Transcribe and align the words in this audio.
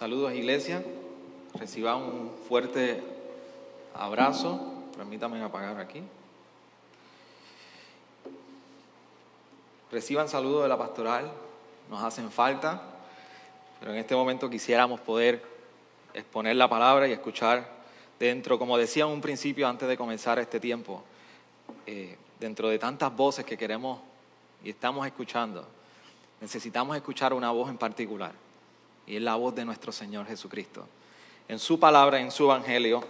Saludos 0.00 0.32
iglesia, 0.32 0.82
reciban 1.58 1.98
un 1.98 2.30
fuerte 2.48 3.02
abrazo, 3.94 4.86
permítanme 4.96 5.42
apagar 5.42 5.78
aquí. 5.78 6.02
Reciban 9.92 10.26
saludos 10.26 10.62
de 10.62 10.70
la 10.70 10.78
pastoral, 10.78 11.30
nos 11.90 12.02
hacen 12.02 12.30
falta, 12.30 12.80
pero 13.78 13.92
en 13.92 13.98
este 13.98 14.14
momento 14.14 14.48
quisiéramos 14.48 15.00
poder 15.02 15.44
exponer 16.14 16.56
la 16.56 16.70
palabra 16.70 17.06
y 17.06 17.12
escuchar 17.12 17.68
dentro, 18.18 18.58
como 18.58 18.78
decía 18.78 19.04
en 19.04 19.10
un 19.10 19.20
principio 19.20 19.68
antes 19.68 19.86
de 19.86 19.98
comenzar 19.98 20.38
este 20.38 20.58
tiempo, 20.58 21.02
eh, 21.84 22.16
dentro 22.38 22.70
de 22.70 22.78
tantas 22.78 23.14
voces 23.14 23.44
que 23.44 23.58
queremos 23.58 24.00
y 24.64 24.70
estamos 24.70 25.06
escuchando, 25.06 25.68
necesitamos 26.40 26.96
escuchar 26.96 27.34
una 27.34 27.50
voz 27.50 27.68
en 27.68 27.76
particular 27.76 28.32
y 29.10 29.16
es 29.16 29.22
la 29.22 29.34
voz 29.34 29.54
de 29.56 29.64
nuestro 29.64 29.90
Señor 29.90 30.26
Jesucristo. 30.26 30.86
En 31.48 31.58
su 31.58 31.80
palabra, 31.80 32.20
en 32.20 32.30
su 32.30 32.44
evangelio. 32.44 33.02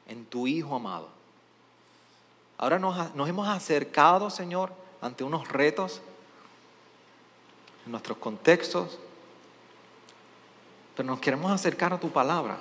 en 0.07 0.25
tu 0.25 0.47
Hijo 0.47 0.77
amado. 0.77 1.09
Ahora 2.57 2.79
nos, 2.79 3.29
hemos 3.29 3.49
acercado, 3.49 4.31
Señor, 4.31 4.73
ante 5.01 5.25
unos 5.25 5.49
retos 5.49 6.01
en 7.85 7.91
nuestros 7.91 8.19
contextos, 8.19 9.01
pero 10.97 11.09
nos 11.09 11.19
queremos 11.19 11.51
acercar 11.51 11.93
a 11.93 11.99
tu 11.99 12.09
palabra 12.09 12.61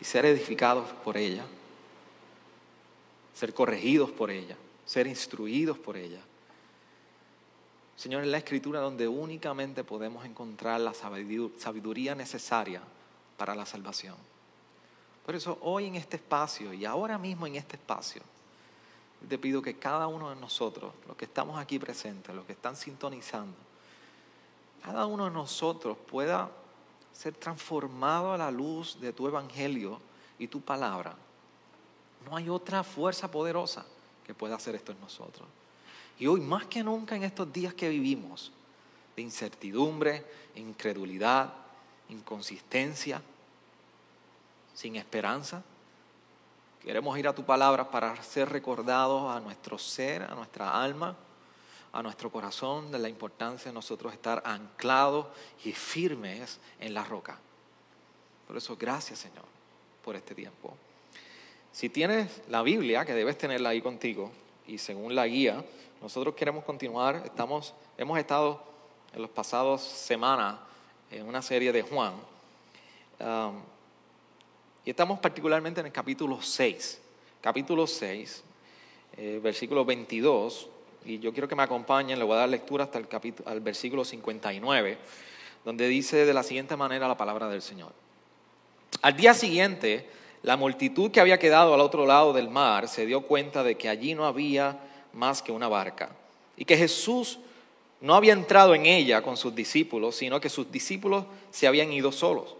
y 0.00 0.04
ser 0.04 0.24
edificados 0.24 0.88
por 1.04 1.18
ella, 1.18 1.44
ser 3.34 3.52
corregidos 3.52 4.10
por 4.12 4.30
ella, 4.30 4.56
ser 4.86 5.06
instruidos 5.06 5.76
por 5.76 5.98
ella. 5.98 6.20
Señor, 7.96 8.22
es 8.22 8.28
la 8.28 8.38
escritura 8.38 8.80
donde 8.80 9.06
únicamente 9.06 9.84
podemos 9.84 10.24
encontrar 10.24 10.80
la 10.80 10.92
sabiduría 10.94 12.14
necesaria 12.14 12.82
para 13.36 13.54
la 13.54 13.66
salvación. 13.66 14.16
Por 15.24 15.34
eso 15.34 15.58
hoy 15.62 15.86
en 15.86 15.94
este 15.94 16.16
espacio 16.16 16.72
y 16.72 16.84
ahora 16.84 17.18
mismo 17.18 17.46
en 17.46 17.56
este 17.56 17.76
espacio, 17.76 18.22
te 19.28 19.38
pido 19.38 19.62
que 19.62 19.78
cada 19.78 20.06
uno 20.06 20.28
de 20.30 20.36
nosotros, 20.36 20.92
los 21.06 21.16
que 21.16 21.24
estamos 21.24 21.58
aquí 21.58 21.78
presentes, 21.78 22.34
los 22.34 22.44
que 22.44 22.52
están 22.52 22.76
sintonizando, 22.76 23.56
cada 24.84 25.06
uno 25.06 25.24
de 25.24 25.30
nosotros 25.30 25.96
pueda 25.96 26.50
ser 27.12 27.32
transformado 27.34 28.32
a 28.32 28.38
la 28.38 28.50
luz 28.50 29.00
de 29.00 29.12
tu 29.12 29.26
evangelio 29.26 29.98
y 30.38 30.48
tu 30.48 30.60
palabra. 30.60 31.14
No 32.28 32.36
hay 32.36 32.50
otra 32.50 32.82
fuerza 32.82 33.30
poderosa 33.30 33.86
que 34.26 34.34
pueda 34.34 34.56
hacer 34.56 34.74
esto 34.74 34.92
en 34.92 35.00
nosotros. 35.00 35.48
Y 36.18 36.26
hoy 36.26 36.40
más 36.40 36.66
que 36.66 36.82
nunca 36.82 37.16
en 37.16 37.24
estos 37.24 37.52
días 37.52 37.74
que 37.74 37.88
vivimos, 37.88 38.52
de 39.16 39.22
incertidumbre, 39.22 40.24
incredulidad, 40.56 41.52
inconsistencia, 42.08 43.22
sin 44.74 44.96
esperanza. 44.96 45.62
Queremos 46.82 47.18
ir 47.18 47.26
a 47.28 47.34
tu 47.34 47.44
palabra 47.44 47.90
para 47.90 48.20
ser 48.22 48.50
recordados 48.50 49.34
a 49.34 49.40
nuestro 49.40 49.78
ser, 49.78 50.22
a 50.22 50.34
nuestra 50.34 50.82
alma, 50.82 51.16
a 51.92 52.02
nuestro 52.02 52.30
corazón 52.30 52.90
de 52.90 52.98
la 52.98 53.08
importancia 53.08 53.70
de 53.70 53.74
nosotros 53.74 54.12
estar 54.12 54.42
anclados 54.44 55.26
y 55.64 55.72
firmes 55.72 56.58
en 56.80 56.92
la 56.92 57.04
roca. 57.04 57.38
Por 58.46 58.56
eso, 58.56 58.76
gracias 58.76 59.20
Señor 59.20 59.44
por 60.04 60.16
este 60.16 60.34
tiempo. 60.34 60.76
Si 61.72 61.88
tienes 61.88 62.42
la 62.48 62.62
Biblia, 62.62 63.04
que 63.04 63.14
debes 63.14 63.38
tenerla 63.38 63.70
ahí 63.70 63.80
contigo, 63.80 64.30
y 64.66 64.78
según 64.78 65.14
la 65.14 65.26
guía, 65.26 65.64
nosotros 66.04 66.34
queremos 66.34 66.64
continuar, 66.64 67.22
estamos, 67.24 67.72
hemos 67.96 68.18
estado 68.18 68.62
en 69.14 69.22
los 69.22 69.30
pasados 69.30 69.80
semanas 69.80 70.56
en 71.10 71.26
una 71.26 71.40
serie 71.40 71.72
de 71.72 71.80
Juan. 71.80 72.12
Um, 73.18 73.62
y 74.84 74.90
estamos 74.90 75.18
particularmente 75.18 75.80
en 75.80 75.86
el 75.86 75.92
capítulo 75.92 76.42
6. 76.42 77.00
Capítulo 77.40 77.86
6, 77.86 78.44
eh, 79.16 79.40
versículo 79.42 79.82
22. 79.86 80.68
Y 81.06 81.20
yo 81.20 81.32
quiero 81.32 81.48
que 81.48 81.56
me 81.56 81.62
acompañen, 81.62 82.18
le 82.18 82.24
voy 82.26 82.34
a 82.34 82.40
dar 82.40 82.50
lectura 82.50 82.84
hasta 82.84 82.98
el 82.98 83.08
capítulo, 83.08 83.48
al 83.48 83.60
versículo 83.60 84.04
59, 84.04 84.98
donde 85.64 85.88
dice 85.88 86.26
de 86.26 86.34
la 86.34 86.42
siguiente 86.42 86.76
manera 86.76 87.08
la 87.08 87.16
palabra 87.16 87.48
del 87.48 87.62
Señor. 87.62 87.92
Al 89.00 89.16
día 89.16 89.32
siguiente, 89.32 90.06
la 90.42 90.58
multitud 90.58 91.10
que 91.10 91.20
había 91.20 91.38
quedado 91.38 91.72
al 91.72 91.80
otro 91.80 92.04
lado 92.04 92.34
del 92.34 92.50
mar 92.50 92.88
se 92.88 93.06
dio 93.06 93.22
cuenta 93.22 93.62
de 93.64 93.78
que 93.78 93.88
allí 93.88 94.14
no 94.14 94.26
había 94.26 94.90
más 95.14 95.42
que 95.42 95.52
una 95.52 95.68
barca 95.68 96.10
y 96.56 96.64
que 96.64 96.76
Jesús 96.76 97.38
no 98.00 98.14
había 98.14 98.32
entrado 98.32 98.74
en 98.74 98.86
ella 98.86 99.22
con 99.22 99.36
sus 99.36 99.54
discípulos, 99.54 100.16
sino 100.16 100.40
que 100.40 100.50
sus 100.50 100.70
discípulos 100.70 101.24
se 101.50 101.66
habían 101.66 101.92
ido 101.92 102.12
solos. 102.12 102.54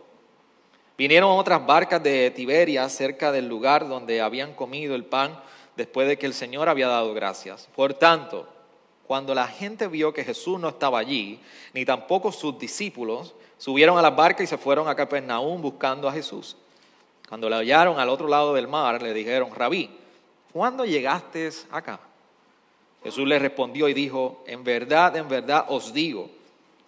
Vinieron 0.96 1.38
otras 1.38 1.66
barcas 1.66 2.02
de 2.02 2.30
Tiberia 2.30 2.88
cerca 2.88 3.32
del 3.32 3.48
lugar 3.48 3.88
donde 3.88 4.20
habían 4.20 4.54
comido 4.54 4.94
el 4.94 5.04
pan 5.04 5.38
después 5.76 6.06
de 6.06 6.16
que 6.16 6.26
el 6.26 6.34
Señor 6.34 6.68
había 6.68 6.88
dado 6.88 7.12
gracias. 7.14 7.68
Por 7.74 7.94
tanto, 7.94 8.48
cuando 9.06 9.34
la 9.34 9.48
gente 9.48 9.88
vio 9.88 10.14
que 10.14 10.24
Jesús 10.24 10.58
no 10.58 10.68
estaba 10.68 10.98
allí, 10.98 11.40
ni 11.72 11.84
tampoco 11.84 12.32
sus 12.32 12.58
discípulos, 12.58 13.34
subieron 13.58 13.98
a 13.98 14.02
las 14.02 14.14
barcas 14.14 14.44
y 14.44 14.46
se 14.46 14.56
fueron 14.56 14.88
a 14.88 14.94
Capernaum 14.94 15.60
buscando 15.60 16.08
a 16.08 16.12
Jesús. 16.12 16.56
Cuando 17.28 17.50
le 17.50 17.56
hallaron 17.56 17.98
al 17.98 18.08
otro 18.08 18.28
lado 18.28 18.54
del 18.54 18.68
mar, 18.68 19.02
le 19.02 19.12
dijeron, 19.12 19.54
Rabí, 19.54 19.90
¿cuándo 20.52 20.84
llegaste 20.84 21.50
acá? 21.70 22.00
Jesús 23.04 23.28
les 23.28 23.40
respondió 23.40 23.88
y 23.88 23.94
dijo, 23.94 24.42
en 24.46 24.64
verdad, 24.64 25.16
en 25.16 25.28
verdad 25.28 25.66
os 25.68 25.92
digo, 25.92 26.28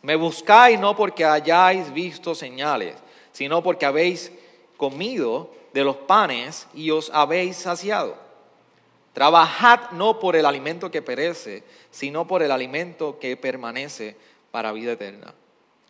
me 0.03 0.17
buscáis 0.17 0.81
no 0.81 0.97
porque 0.97 1.25
hayáis 1.25 1.93
visto 1.93 2.35
señales 2.35 2.97
sino 3.37 3.63
porque 3.63 3.85
habéis 3.85 4.33
comido 4.79 5.51
de 5.75 5.85
los 5.85 5.95
panes 5.95 6.67
y 6.73 6.91
os 6.91 7.11
habéis 7.13 7.59
saciado. 7.59 8.17
Trabajad 9.13 9.91
no 9.91 10.19
por 10.19 10.37
el 10.37 10.47
alimento 10.47 10.91
que 10.91 11.03
perece, 11.03 11.63
sino 11.91 12.27
por 12.27 12.43
el 12.43 12.51
alimento 12.51 13.19
que 13.19 13.37
permanece 13.37 14.17
para 14.51 14.73
vida 14.73 14.93
eterna, 14.93 15.35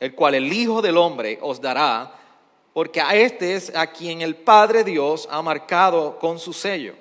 el 0.01 0.17
cual 0.17 0.35
el 0.35 0.53
Hijo 0.53 0.83
del 0.83 0.97
Hombre 0.97 1.39
os 1.41 1.61
dará, 1.61 2.19
porque 2.73 3.01
a 3.01 3.15
este 3.15 3.55
es 3.55 3.73
a 3.77 3.93
quien 3.93 4.23
el 4.23 4.35
Padre 4.35 4.83
Dios 4.83 5.29
ha 5.31 5.41
marcado 5.41 6.19
con 6.19 6.41
su 6.41 6.53
sello. 6.53 6.97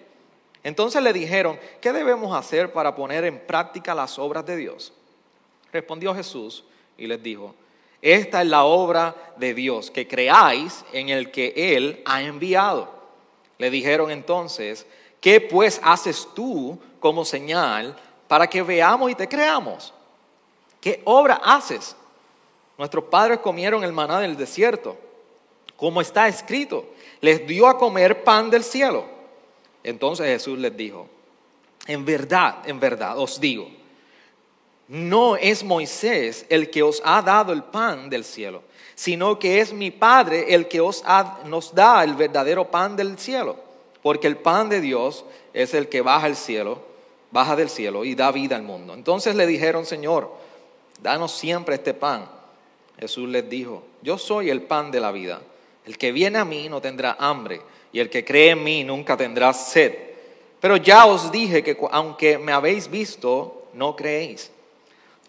Entonces 0.66 1.00
le 1.04 1.14
dijeron, 1.14 1.60
¿qué 1.80 1.94
debemos 1.94 2.36
hacer 2.36 2.74
para 2.74 2.96
poner 2.96 3.24
en 3.24 3.38
práctica 3.38 3.94
las 3.94 4.18
obras 4.18 4.44
de 4.48 4.58
Dios? 4.58 4.92
Respondió 5.72 6.16
Jesús 6.16 6.64
y 6.98 7.06
les 7.06 7.22
dijo, 7.22 7.54
esta 8.02 8.42
es 8.42 8.48
la 8.48 8.64
obra 8.64 9.16
de 9.38 9.54
Dios, 9.54 9.92
que 9.92 10.08
creáis 10.08 10.84
en 10.92 11.10
el 11.10 11.30
que 11.30 11.54
Él 11.56 12.02
ha 12.04 12.24
enviado. 12.24 12.90
Le 13.60 13.70
dijeron 13.70 14.10
entonces, 14.10 14.88
¿qué 15.22 15.40
pues 15.40 15.80
haces 15.84 16.28
tú 16.34 16.80
como 17.00 17.26
señal 17.26 17.96
para 18.28 18.48
que 18.48 18.64
veamos 18.64 19.12
y 19.12 19.16
te 19.16 19.30
creamos? 19.30 19.94
¿Qué 20.82 21.00
obra 21.06 21.42
haces? 21.44 21.96
Nuestros 22.80 23.04
padres 23.04 23.38
comieron 23.38 23.84
el 23.84 23.94
maná 23.94 24.20
del 24.20 24.36
desierto, 24.36 24.98
como 25.78 26.02
está 26.02 26.28
escrito, 26.28 26.88
les 27.22 27.46
dio 27.46 27.68
a 27.68 27.78
comer 27.78 28.24
pan 28.24 28.50
del 28.50 28.64
cielo. 28.64 29.15
Entonces 29.86 30.26
Jesús 30.26 30.58
les 30.58 30.76
dijo, 30.76 31.08
en 31.86 32.06
verdad, 32.06 32.68
en 32.68 32.80
verdad 32.80 33.20
os 33.20 33.40
digo, 33.40 33.70
no 34.88 35.36
es 35.36 35.64
Moisés 35.64 36.48
el 36.50 36.72
que 36.72 36.82
os 36.82 37.04
ha 37.06 37.22
dado 37.22 37.54
el 37.54 37.64
pan 37.64 38.10
del 38.10 38.24
cielo, 38.24 38.64
sino 38.96 39.38
que 39.38 39.60
es 39.60 39.74
mi 39.74 39.92
Padre 39.92 40.56
el 40.56 40.68
que 40.68 40.82
os 40.82 41.04
nos 41.46 41.76
da 41.76 42.04
el 42.04 42.16
verdadero 42.16 42.72
pan 42.72 42.96
del 42.96 43.20
cielo, 43.20 43.58
porque 44.02 44.26
el 44.26 44.38
pan 44.38 44.70
de 44.70 44.82
Dios 44.82 45.24
es 45.54 45.76
el 45.76 45.88
que 45.88 46.02
baja 46.02 46.26
el 46.26 46.36
cielo, 46.36 46.80
baja 47.30 47.56
del 47.56 47.70
cielo 47.70 48.06
y 48.06 48.16
da 48.16 48.32
vida 48.32 48.56
al 48.56 48.64
mundo. 48.64 48.96
Entonces 48.96 49.36
le 49.36 49.46
dijeron, 49.46 49.86
Señor, 49.86 50.34
danos 51.00 51.32
siempre 51.32 51.76
este 51.76 51.94
pan. 51.94 52.28
Jesús 53.00 53.30
les 53.30 53.48
dijo, 53.48 53.84
yo 54.02 54.18
soy 54.18 54.50
el 54.50 54.64
pan 54.64 54.90
de 54.90 55.00
la 55.00 55.12
vida. 55.12 55.42
El 55.86 56.00
que 56.00 56.12
viene 56.12 56.40
a 56.40 56.46
mí 56.46 56.70
no 56.70 56.82
tendrá 56.82 57.18
hambre, 57.20 57.62
y 57.96 58.00
el 58.02 58.10
que 58.10 58.26
cree 58.26 58.50
en 58.50 58.62
mí 58.62 58.84
nunca 58.84 59.16
tendrá 59.16 59.54
sed. 59.54 59.96
Pero 60.60 60.76
ya 60.76 61.06
os 61.06 61.32
dije 61.32 61.64
que 61.64 61.78
aunque 61.92 62.38
me 62.38 62.52
habéis 62.52 62.90
visto, 62.92 63.70
no 63.74 63.96
creéis. 63.96 64.52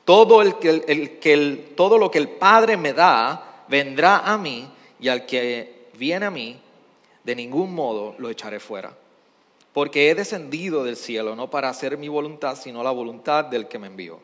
Todo, 0.04 0.42
el 0.42 0.56
que, 0.58 1.72
todo 1.76 1.96
lo 1.96 2.10
que 2.10 2.18
el 2.18 2.28
Padre 2.28 2.76
me 2.76 2.92
da 2.92 3.62
vendrá 3.68 4.18
a 4.18 4.36
mí 4.36 4.68
y 4.98 5.06
al 5.06 5.26
que 5.26 5.90
viene 5.96 6.26
a 6.26 6.30
mí, 6.32 6.58
de 7.22 7.36
ningún 7.36 7.72
modo 7.72 8.16
lo 8.18 8.30
echaré 8.30 8.58
fuera. 8.58 8.92
Porque 9.72 10.10
he 10.10 10.16
descendido 10.16 10.82
del 10.82 10.96
cielo 10.96 11.36
no 11.36 11.48
para 11.48 11.68
hacer 11.68 11.96
mi 11.96 12.08
voluntad, 12.08 12.56
sino 12.56 12.82
la 12.82 12.90
voluntad 12.90 13.44
del 13.44 13.68
que 13.68 13.78
me 13.78 13.86
envió. 13.86 14.18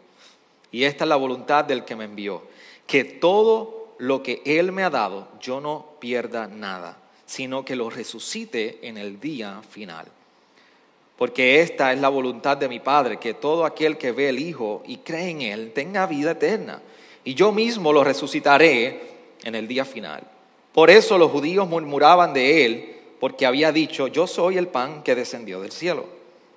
Y 0.72 0.82
esta 0.82 1.04
es 1.04 1.08
la 1.08 1.14
voluntad 1.14 1.64
del 1.64 1.84
que 1.84 1.94
me 1.94 2.06
envió, 2.06 2.42
que 2.88 3.04
todo 3.04 3.94
lo 3.98 4.20
que 4.20 4.42
Él 4.44 4.72
me 4.72 4.82
ha 4.82 4.90
dado, 4.90 5.28
yo 5.40 5.60
no 5.60 5.90
pierda 6.00 6.48
nada, 6.48 6.98
sino 7.26 7.64
que 7.64 7.76
lo 7.76 7.90
resucite 7.90 8.78
en 8.82 8.98
el 8.98 9.20
día 9.20 9.62
final 9.68 10.06
porque 11.22 11.60
esta 11.60 11.92
es 11.92 12.00
la 12.00 12.08
voluntad 12.08 12.56
de 12.56 12.68
mi 12.68 12.80
Padre, 12.80 13.18
que 13.18 13.32
todo 13.32 13.64
aquel 13.64 13.96
que 13.96 14.10
ve 14.10 14.28
el 14.28 14.40
Hijo 14.40 14.82
y 14.88 14.96
cree 14.96 15.30
en 15.30 15.42
Él 15.42 15.72
tenga 15.72 16.04
vida 16.06 16.32
eterna. 16.32 16.82
Y 17.22 17.34
yo 17.34 17.52
mismo 17.52 17.92
lo 17.92 18.02
resucitaré 18.02 19.02
en 19.44 19.54
el 19.54 19.68
día 19.68 19.84
final. 19.84 20.24
Por 20.72 20.90
eso 20.90 21.18
los 21.18 21.30
judíos 21.30 21.68
murmuraban 21.68 22.32
de 22.32 22.66
Él, 22.66 22.96
porque 23.20 23.46
había 23.46 23.70
dicho, 23.70 24.08
yo 24.08 24.26
soy 24.26 24.58
el 24.58 24.66
pan 24.66 25.04
que 25.04 25.14
descendió 25.14 25.60
del 25.60 25.70
cielo. 25.70 26.06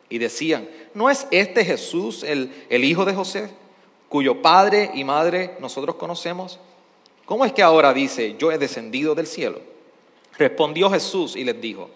Y 0.10 0.18
decían, 0.18 0.68
¿no 0.96 1.12
es 1.12 1.28
este 1.30 1.64
Jesús 1.64 2.24
el, 2.24 2.52
el 2.68 2.86
Hijo 2.86 3.06
de 3.06 3.14
José, 3.14 3.52
cuyo 4.10 4.42
padre 4.42 4.90
y 4.96 5.04
madre 5.04 5.58
nosotros 5.60 5.96
conocemos? 5.98 6.60
¿Cómo 7.26 7.46
es 7.46 7.54
que 7.54 7.62
ahora 7.62 7.94
dice, 7.94 8.36
yo 8.40 8.52
he 8.52 8.58
descendido 8.58 9.14
del 9.14 9.28
cielo? 9.28 9.60
Respondió 10.38 10.90
Jesús 10.90 11.36
y 11.36 11.44
les 11.44 11.60
dijo, 11.60 11.90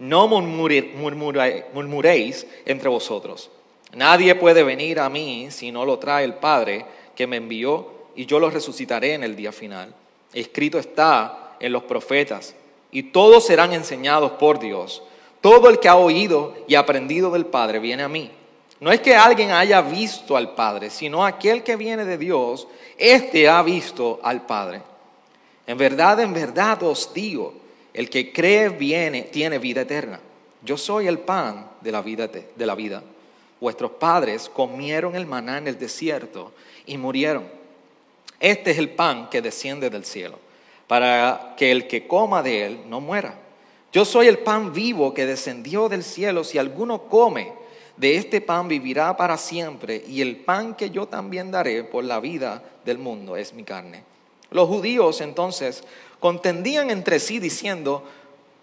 no 0.00 0.28
murmuréis 0.28 0.86
entre 2.64 2.88
vosotros. 2.88 3.50
Nadie 3.94 4.34
puede 4.34 4.62
venir 4.62 4.98
a 5.00 5.10
mí 5.10 5.48
si 5.50 5.72
no 5.72 5.84
lo 5.84 5.98
trae 5.98 6.24
el 6.24 6.34
Padre 6.34 6.86
que 7.14 7.26
me 7.26 7.36
envió 7.36 7.92
y 8.16 8.24
yo 8.24 8.38
lo 8.40 8.50
resucitaré 8.50 9.14
en 9.14 9.24
el 9.24 9.36
día 9.36 9.52
final. 9.52 9.94
Escrito 10.32 10.78
está 10.78 11.56
en 11.60 11.72
los 11.72 11.82
profetas 11.82 12.54
y 12.90 13.04
todos 13.04 13.46
serán 13.46 13.72
enseñados 13.72 14.32
por 14.32 14.58
Dios. 14.58 15.02
Todo 15.40 15.68
el 15.68 15.78
que 15.78 15.88
ha 15.88 15.96
oído 15.96 16.54
y 16.66 16.76
aprendido 16.76 17.30
del 17.30 17.46
Padre 17.46 17.78
viene 17.78 18.02
a 18.02 18.08
mí. 18.08 18.30
No 18.80 18.90
es 18.90 19.00
que 19.00 19.14
alguien 19.14 19.50
haya 19.50 19.82
visto 19.82 20.36
al 20.36 20.54
Padre, 20.54 20.88
sino 20.88 21.24
aquel 21.24 21.62
que 21.62 21.76
viene 21.76 22.06
de 22.06 22.16
Dios, 22.16 22.66
éste 22.96 23.48
ha 23.48 23.62
visto 23.62 24.20
al 24.22 24.46
Padre. 24.46 24.80
En 25.66 25.76
verdad, 25.76 26.20
en 26.20 26.32
verdad 26.32 26.82
os 26.82 27.12
digo, 27.12 27.52
el 27.92 28.08
que 28.08 28.32
cree 28.32 28.68
viene, 28.68 29.22
tiene 29.22 29.58
vida 29.58 29.82
eterna. 29.82 30.20
Yo 30.62 30.76
soy 30.76 31.06
el 31.06 31.18
pan 31.18 31.70
de 31.80 31.92
la 31.92 32.02
vida. 32.02 32.28
De 32.28 32.66
la 32.66 32.74
vida. 32.74 33.02
Vuestros 33.60 33.92
padres 33.92 34.48
comieron 34.48 35.14
el 35.16 35.26
maná 35.26 35.58
en 35.58 35.68
el 35.68 35.78
desierto 35.78 36.52
y 36.86 36.96
murieron. 36.96 37.44
Este 38.38 38.70
es 38.70 38.78
el 38.78 38.90
pan 38.90 39.28
que 39.28 39.42
desciende 39.42 39.90
del 39.90 40.04
cielo, 40.04 40.38
para 40.86 41.54
que 41.58 41.70
el 41.70 41.86
que 41.86 42.06
coma 42.06 42.42
de 42.42 42.64
él 42.64 42.80
no 42.88 43.00
muera. 43.00 43.34
Yo 43.92 44.04
soy 44.04 44.28
el 44.28 44.38
pan 44.38 44.72
vivo 44.72 45.12
que 45.12 45.26
descendió 45.26 45.88
del 45.88 46.04
cielo. 46.04 46.44
Si 46.44 46.56
alguno 46.56 47.02
come 47.02 47.52
de 47.96 48.16
este 48.16 48.40
pan, 48.40 48.66
vivirá 48.68 49.16
para 49.16 49.36
siempre. 49.36 50.02
Y 50.06 50.22
el 50.22 50.36
pan 50.36 50.74
que 50.74 50.90
yo 50.90 51.06
también 51.06 51.50
daré 51.50 51.84
por 51.84 52.04
la 52.04 52.20
vida 52.20 52.62
del 52.84 52.98
mundo 52.98 53.36
es 53.36 53.52
mi 53.52 53.64
carne. 53.64 54.04
Los 54.50 54.68
judíos 54.68 55.20
entonces 55.20 55.84
contendían 56.20 56.90
entre 56.90 57.18
sí 57.18 57.38
diciendo, 57.40 58.04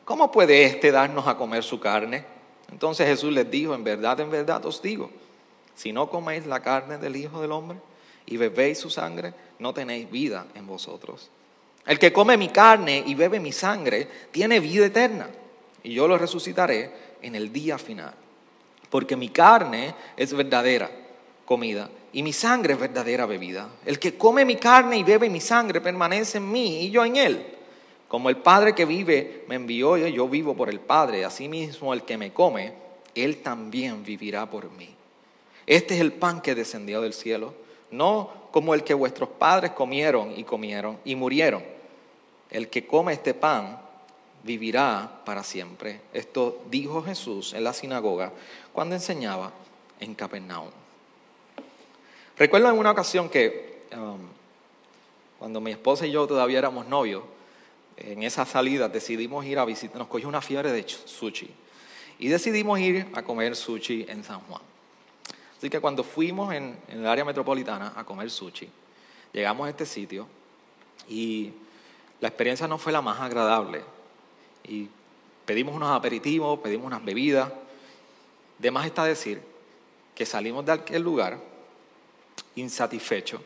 ¿cómo 0.05 0.31
puede 0.31 0.63
éste 0.63 0.91
darnos 0.91 1.27
a 1.27 1.35
comer 1.37 1.63
su 1.63 1.79
carne? 1.79 2.23
Entonces 2.71 3.07
Jesús 3.07 3.33
les 3.33 3.49
dijo, 3.49 3.73
en 3.73 3.83
verdad, 3.83 4.19
en 4.19 4.29
verdad 4.29 4.65
os 4.65 4.81
digo, 4.81 5.09
si 5.75 5.91
no 5.91 6.09
coméis 6.09 6.45
la 6.45 6.61
carne 6.61 6.97
del 6.97 7.15
Hijo 7.15 7.41
del 7.41 7.51
Hombre 7.51 7.77
y 8.25 8.37
bebéis 8.37 8.79
su 8.79 8.89
sangre, 8.89 9.33
no 9.59 9.73
tenéis 9.73 10.09
vida 10.09 10.45
en 10.55 10.65
vosotros. 10.67 11.29
El 11.85 11.99
que 11.99 12.11
come 12.11 12.35
mi 12.37 12.49
carne 12.49 13.03
y 13.05 13.15
bebe 13.15 13.39
mi 13.39 13.51
sangre 13.51 14.07
tiene 14.31 14.59
vida 14.59 14.85
eterna, 14.85 15.29
y 15.83 15.93
yo 15.93 16.07
lo 16.07 16.17
resucitaré 16.17 16.91
en 17.21 17.35
el 17.35 17.53
día 17.53 17.77
final. 17.77 18.13
Porque 18.89 19.15
mi 19.15 19.29
carne 19.29 19.95
es 20.15 20.33
verdadera 20.33 20.89
comida 21.45 21.89
y 22.17 22.23
mi 22.23 22.33
sangre 22.33 22.73
es 22.73 22.79
verdadera 22.79 23.27
bebida. 23.27 23.69
El 23.85 23.99
que 23.99 24.17
come 24.17 24.43
mi 24.43 24.55
carne 24.55 24.97
y 24.97 25.03
bebe 25.03 25.29
mi 25.29 25.39
sangre 25.39 25.81
permanece 25.81 26.39
en 26.39 26.51
mí 26.51 26.81
y 26.81 26.89
yo 26.89 27.05
en 27.05 27.15
él. 27.15 27.45
Como 28.07 28.29
el 28.29 28.37
Padre 28.37 28.73
que 28.73 28.85
vive 28.85 29.45
me 29.47 29.53
envió 29.53 29.95
y 29.99 30.11
yo 30.11 30.27
vivo 30.27 30.55
por 30.55 30.67
el 30.67 30.79
Padre, 30.79 31.25
asimismo 31.25 31.93
el 31.93 32.01
que 32.01 32.17
me 32.17 32.33
come, 32.33 32.73
él 33.13 33.43
también 33.43 34.03
vivirá 34.03 34.49
por 34.49 34.71
mí. 34.71 34.89
Este 35.67 35.93
es 35.93 36.01
el 36.01 36.11
pan 36.11 36.41
que 36.41 36.55
descendió 36.55 37.01
del 37.01 37.13
cielo, 37.13 37.53
no 37.91 38.31
como 38.49 38.73
el 38.73 38.83
que 38.83 38.95
vuestros 38.95 39.29
padres 39.29 39.73
comieron 39.73 40.33
y 40.35 40.43
comieron 40.43 40.97
y 41.05 41.13
murieron. 41.13 41.63
El 42.49 42.69
que 42.69 42.87
come 42.87 43.13
este 43.13 43.35
pan 43.35 43.79
vivirá 44.41 45.21
para 45.23 45.43
siempre. 45.43 46.01
Esto 46.13 46.63
dijo 46.71 47.03
Jesús 47.03 47.53
en 47.53 47.63
la 47.63 47.73
sinagoga 47.73 48.31
cuando 48.73 48.95
enseñaba 48.95 49.51
en 49.99 50.15
Capernaum. 50.15 50.71
Recuerdo 52.37 52.69
en 52.69 52.77
una 52.77 52.91
ocasión 52.91 53.29
que 53.29 53.81
um, 53.95 54.19
cuando 55.39 55.59
mi 55.59 55.71
esposa 55.71 56.05
y 56.05 56.11
yo 56.11 56.27
todavía 56.27 56.59
éramos 56.59 56.87
novios, 56.87 57.23
en 57.97 58.21
esa 58.21 58.45
salida 58.45 58.87
decidimos 58.89 59.43
ir 59.45 59.57
a 59.57 59.65
visitar, 59.65 59.97
nos 59.97 60.07
cogió 60.07 60.27
una 60.27 60.41
fiebre 60.41 60.71
de 60.71 60.87
sushi 60.87 61.49
y 62.19 62.27
decidimos 62.27 62.79
ir 62.79 63.07
a 63.13 63.23
comer 63.23 63.55
sushi 63.55 64.05
en 64.07 64.23
San 64.23 64.39
Juan. 64.41 64.61
Así 65.57 65.71
que 65.71 65.79
cuando 65.79 66.03
fuimos 66.03 66.53
en, 66.53 66.77
en 66.87 66.99
el 66.99 67.07
área 67.07 67.25
metropolitana 67.25 67.93
a 67.95 68.03
comer 68.03 68.29
sushi, 68.29 68.69
llegamos 69.33 69.65
a 69.65 69.71
este 69.71 69.87
sitio 69.87 70.27
y 71.09 71.51
la 72.21 72.27
experiencia 72.27 72.67
no 72.67 72.77
fue 72.77 72.91
la 72.91 73.01
más 73.01 73.19
agradable. 73.19 73.81
Y 74.63 74.89
pedimos 75.45 75.75
unos 75.75 75.89
aperitivos, 75.89 76.59
pedimos 76.59 76.85
unas 76.85 77.03
bebidas. 77.03 77.51
De 78.59 78.69
más 78.69 78.85
está 78.85 79.05
decir 79.05 79.41
que 80.13 80.25
salimos 80.25 80.63
de 80.65 80.73
aquel 80.73 81.01
lugar 81.01 81.56
insatisfecho 82.55 83.41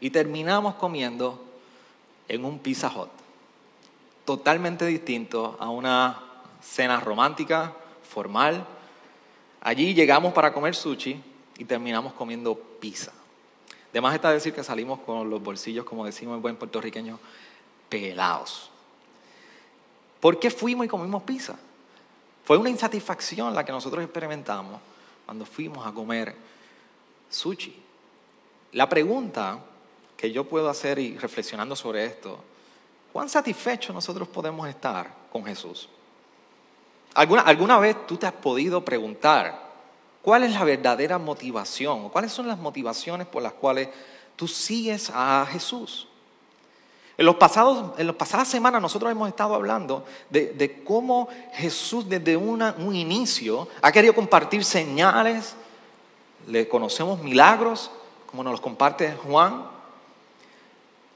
y 0.00 0.10
terminamos 0.10 0.74
comiendo 0.74 1.42
en 2.28 2.44
un 2.44 2.58
Pizza 2.58 2.92
Hut, 2.94 3.10
totalmente 4.24 4.86
distinto 4.86 5.56
a 5.60 5.70
una 5.70 6.22
cena 6.60 7.00
romántica, 7.00 7.74
formal. 8.02 8.66
Allí 9.60 9.94
llegamos 9.94 10.32
para 10.32 10.52
comer 10.52 10.74
sushi 10.74 11.20
y 11.58 11.64
terminamos 11.64 12.12
comiendo 12.14 12.54
pizza. 12.54 13.12
Además 13.90 14.14
está 14.14 14.30
decir 14.32 14.52
que 14.52 14.64
salimos 14.64 14.98
con 15.00 15.30
los 15.30 15.42
bolsillos, 15.42 15.84
como 15.84 16.04
decimos 16.04 16.36
en 16.36 16.42
buen 16.42 16.56
puertorriqueño, 16.56 17.18
pelados. 17.88 18.70
¿Por 20.20 20.40
qué 20.40 20.50
fuimos 20.50 20.86
y 20.86 20.88
comimos 20.88 21.22
pizza? 21.22 21.56
Fue 22.44 22.56
una 22.56 22.70
insatisfacción 22.70 23.54
la 23.54 23.64
que 23.64 23.72
nosotros 23.72 24.02
experimentamos 24.02 24.80
cuando 25.24 25.46
fuimos 25.46 25.86
a 25.86 25.92
comer 25.92 26.34
sushi. 27.30 27.83
La 28.74 28.88
pregunta 28.88 29.60
que 30.16 30.32
yo 30.32 30.48
puedo 30.48 30.68
hacer 30.68 30.98
y 30.98 31.16
reflexionando 31.16 31.76
sobre 31.76 32.04
esto, 32.04 32.40
¿cuán 33.12 33.28
satisfechos 33.28 33.94
nosotros 33.94 34.26
podemos 34.26 34.68
estar 34.68 35.08
con 35.30 35.44
Jesús? 35.44 35.88
¿Alguna, 37.14 37.42
¿Alguna 37.42 37.78
vez 37.78 38.04
tú 38.04 38.16
te 38.16 38.26
has 38.26 38.32
podido 38.32 38.84
preguntar 38.84 39.70
cuál 40.22 40.42
es 40.42 40.52
la 40.52 40.64
verdadera 40.64 41.18
motivación 41.18 42.06
o 42.06 42.10
cuáles 42.10 42.32
son 42.32 42.48
las 42.48 42.58
motivaciones 42.58 43.28
por 43.28 43.44
las 43.44 43.52
cuales 43.52 43.90
tú 44.34 44.48
sigues 44.48 45.08
a 45.14 45.46
Jesús? 45.52 46.08
En, 47.16 47.26
los 47.26 47.36
pasados, 47.36 47.92
en 47.96 48.08
las 48.08 48.16
pasadas 48.16 48.48
semanas 48.48 48.82
nosotros 48.82 49.12
hemos 49.12 49.28
estado 49.28 49.54
hablando 49.54 50.04
de, 50.30 50.82
cómo 50.84 51.28
Jesús 51.52 52.08
desde 52.08 52.36
un 52.36 52.92
inicio 52.92 53.68
ha 53.80 53.92
querido 53.92 54.16
compartir 54.16 54.64
señales, 54.64 55.54
le 56.48 56.66
conocemos 56.68 57.22
milagros, 57.22 57.92
como 58.34 58.42
nos 58.42 58.54
los 58.54 58.60
comparte 58.60 59.14
Juan, 59.28 59.64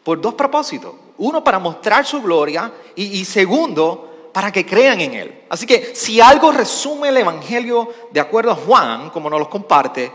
por 0.04 0.20
dos 0.20 0.34
propósitos. 0.34 0.94
Uno, 1.16 1.42
para 1.42 1.58
mostrar 1.58 2.06
su 2.06 2.22
gloria 2.22 2.72
y, 2.94 3.24
segundo, 3.24 4.30
para 4.32 4.52
que 4.52 4.64
crean 4.64 5.00
en 5.00 5.14
Él. 5.14 5.42
Así 5.48 5.66
que 5.66 5.96
si 5.96 6.20
algo 6.20 6.52
resume 6.52 7.08
el 7.08 7.16
Evangelio 7.16 7.92
de 8.12 8.20
acuerdo 8.20 8.52
a 8.52 8.54
Juan, 8.54 9.10
como 9.10 9.28
nos 9.28 9.40
lo 9.40 9.50
comparte, 9.50 10.12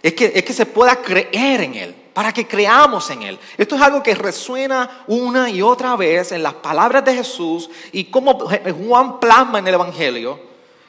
es 0.00 0.14
que, 0.14 0.30
es 0.32 0.44
que 0.44 0.52
se 0.52 0.66
pueda 0.66 1.02
creer 1.02 1.62
en 1.62 1.74
Él 1.74 1.94
para 2.14 2.32
que 2.32 2.46
creamos 2.46 3.10
en 3.10 3.22
Él. 3.22 3.38
Esto 3.58 3.74
es 3.74 3.82
algo 3.82 4.00
que 4.00 4.14
resuena 4.14 5.02
una 5.08 5.50
y 5.50 5.60
otra 5.60 5.96
vez 5.96 6.30
en 6.30 6.44
las 6.44 6.54
palabras 6.54 7.04
de 7.04 7.16
Jesús 7.16 7.68
y 7.90 8.04
cómo 8.04 8.38
Juan 8.38 9.18
plasma 9.18 9.58
en 9.58 9.66
el 9.66 9.74
Evangelio 9.74 10.38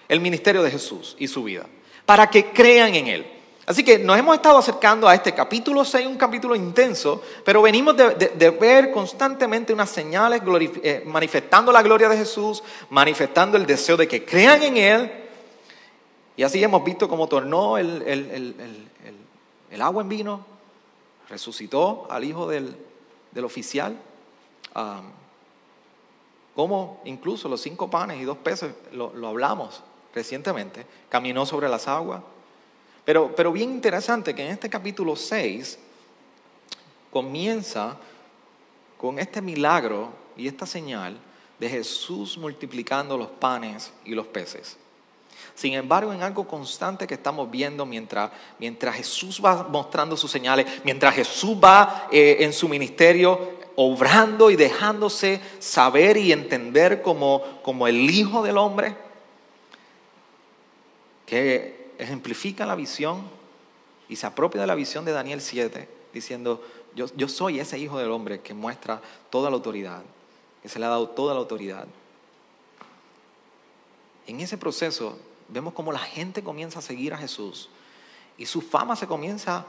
el 0.07 0.19
ministerio 0.19 0.61
de 0.61 0.69
Jesús 0.69 1.15
y 1.17 1.27
su 1.27 1.43
vida, 1.43 1.65
para 2.05 2.29
que 2.29 2.51
crean 2.51 2.93
en 2.93 3.07
Él. 3.07 3.34
Así 3.65 3.83
que 3.83 3.97
nos 3.97 4.17
hemos 4.17 4.35
estado 4.35 4.57
acercando 4.57 5.07
a 5.07 5.15
este 5.15 5.33
capítulo 5.33 5.83
6, 5.83 6.05
un 6.05 6.17
capítulo 6.17 6.55
intenso, 6.55 7.21
pero 7.43 7.61
venimos 7.61 7.95
de, 7.97 8.57
ver 8.59 8.91
constantemente 8.91 9.73
unas 9.73 9.89
señales 9.89 10.41
eh, 10.83 11.03
manifestando 11.05 11.71
la 11.71 11.81
gloria 11.81 12.07
de 12.07 12.17
Jesús, 12.17 12.63
manifestando 12.91 13.57
el 13.57 13.65
deseo 13.65 13.97
de 13.97 14.07
que 14.07 14.23
crean 14.23 14.61
en 14.61 14.77
Él. 14.77 15.11
Y 16.37 16.43
así 16.43 16.63
hemos 16.63 16.83
visto 16.83 17.09
cómo 17.09 17.27
tornó 17.27 17.77
el, 17.77 18.03
el 19.75 19.81
agua 19.81 20.03
en 20.03 20.09
vino, 20.09 20.45
resucitó 21.29 22.07
al 22.09 22.23
hijo 22.23 22.47
del, 22.47 22.75
oficial, 23.43 23.97
como 26.55 27.01
incluso 27.03 27.49
los 27.49 27.61
cinco 27.61 27.89
panes 27.89 28.21
y 28.21 28.23
dos 28.23 28.37
peces, 28.37 28.73
lo, 28.93 29.11
hablamos 29.27 29.83
recientemente, 30.13 30.85
caminó 31.09 31.45
sobre 31.45 31.67
las 31.67 31.89
aguas. 31.89 32.21
Pero, 33.05 33.33
pero 33.35 33.51
bien 33.51 33.71
interesante 33.71 34.33
que 34.33 34.43
en 34.43 34.51
este 34.51 34.69
capítulo 34.69 35.15
6 35.15 35.77
comienza 37.11 37.97
con 38.97 39.19
este 39.19 39.41
milagro 39.41 40.09
y 40.35 40.47
esta 40.47 40.65
señal 40.65 41.17
de 41.59 41.69
Jesús 41.69 42.37
multiplicando 42.37 43.17
los 43.17 43.27
panes 43.27 43.93
y 44.03 44.15
los 44.15 44.25
peces. 44.27 44.77
Sin 45.53 45.73
embargo, 45.73 46.11
en 46.11 46.23
algo 46.23 46.47
constante 46.47 47.07
que 47.07 47.13
estamos 47.13 47.49
viendo 47.49 47.85
mientras, 47.85 48.31
mientras 48.59 48.95
Jesús 48.95 49.41
va 49.43 49.63
mostrando 49.63 50.17
sus 50.17 50.31
señales, 50.31 50.65
mientras 50.83 51.15
Jesús 51.15 51.55
va 51.63 52.07
eh, 52.11 52.37
en 52.39 52.51
su 52.51 52.67
ministerio 52.67 53.55
obrando 53.75 54.49
y 54.49 54.55
dejándose 54.55 55.39
saber 55.59 56.17
y 56.17 56.31
entender 56.31 57.01
como, 57.01 57.41
como 57.61 57.87
el 57.87 58.09
Hijo 58.09 58.43
del 58.43 58.57
Hombre, 58.57 58.95
que 61.25 61.84
ejemplifica 61.97 62.65
la 62.65 62.75
visión 62.75 63.23
y 64.07 64.15
se 64.15 64.25
apropia 64.25 64.61
de 64.61 64.67
la 64.67 64.75
visión 64.75 65.05
de 65.05 65.11
Daniel 65.11 65.41
7, 65.41 65.87
diciendo, 66.13 66.63
yo, 66.95 67.07
yo 67.15 67.27
soy 67.27 67.59
ese 67.59 67.77
Hijo 67.77 67.97
del 67.97 68.11
Hombre 68.11 68.41
que 68.41 68.53
muestra 68.53 69.01
toda 69.29 69.49
la 69.49 69.55
autoridad, 69.55 70.03
que 70.61 70.69
se 70.69 70.79
le 70.79 70.85
ha 70.85 70.89
dado 70.89 71.09
toda 71.09 71.33
la 71.33 71.39
autoridad. 71.39 71.87
En 74.27 74.39
ese 74.39 74.57
proceso 74.57 75.17
vemos 75.47 75.73
cómo 75.73 75.91
la 75.91 75.99
gente 75.99 76.43
comienza 76.43 76.79
a 76.79 76.81
seguir 76.81 77.13
a 77.13 77.17
Jesús 77.17 77.69
y 78.37 78.45
su 78.45 78.61
fama 78.61 78.95
se 78.95 79.07
comienza 79.07 79.65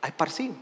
a 0.00 0.06
esparcir. 0.06 0.52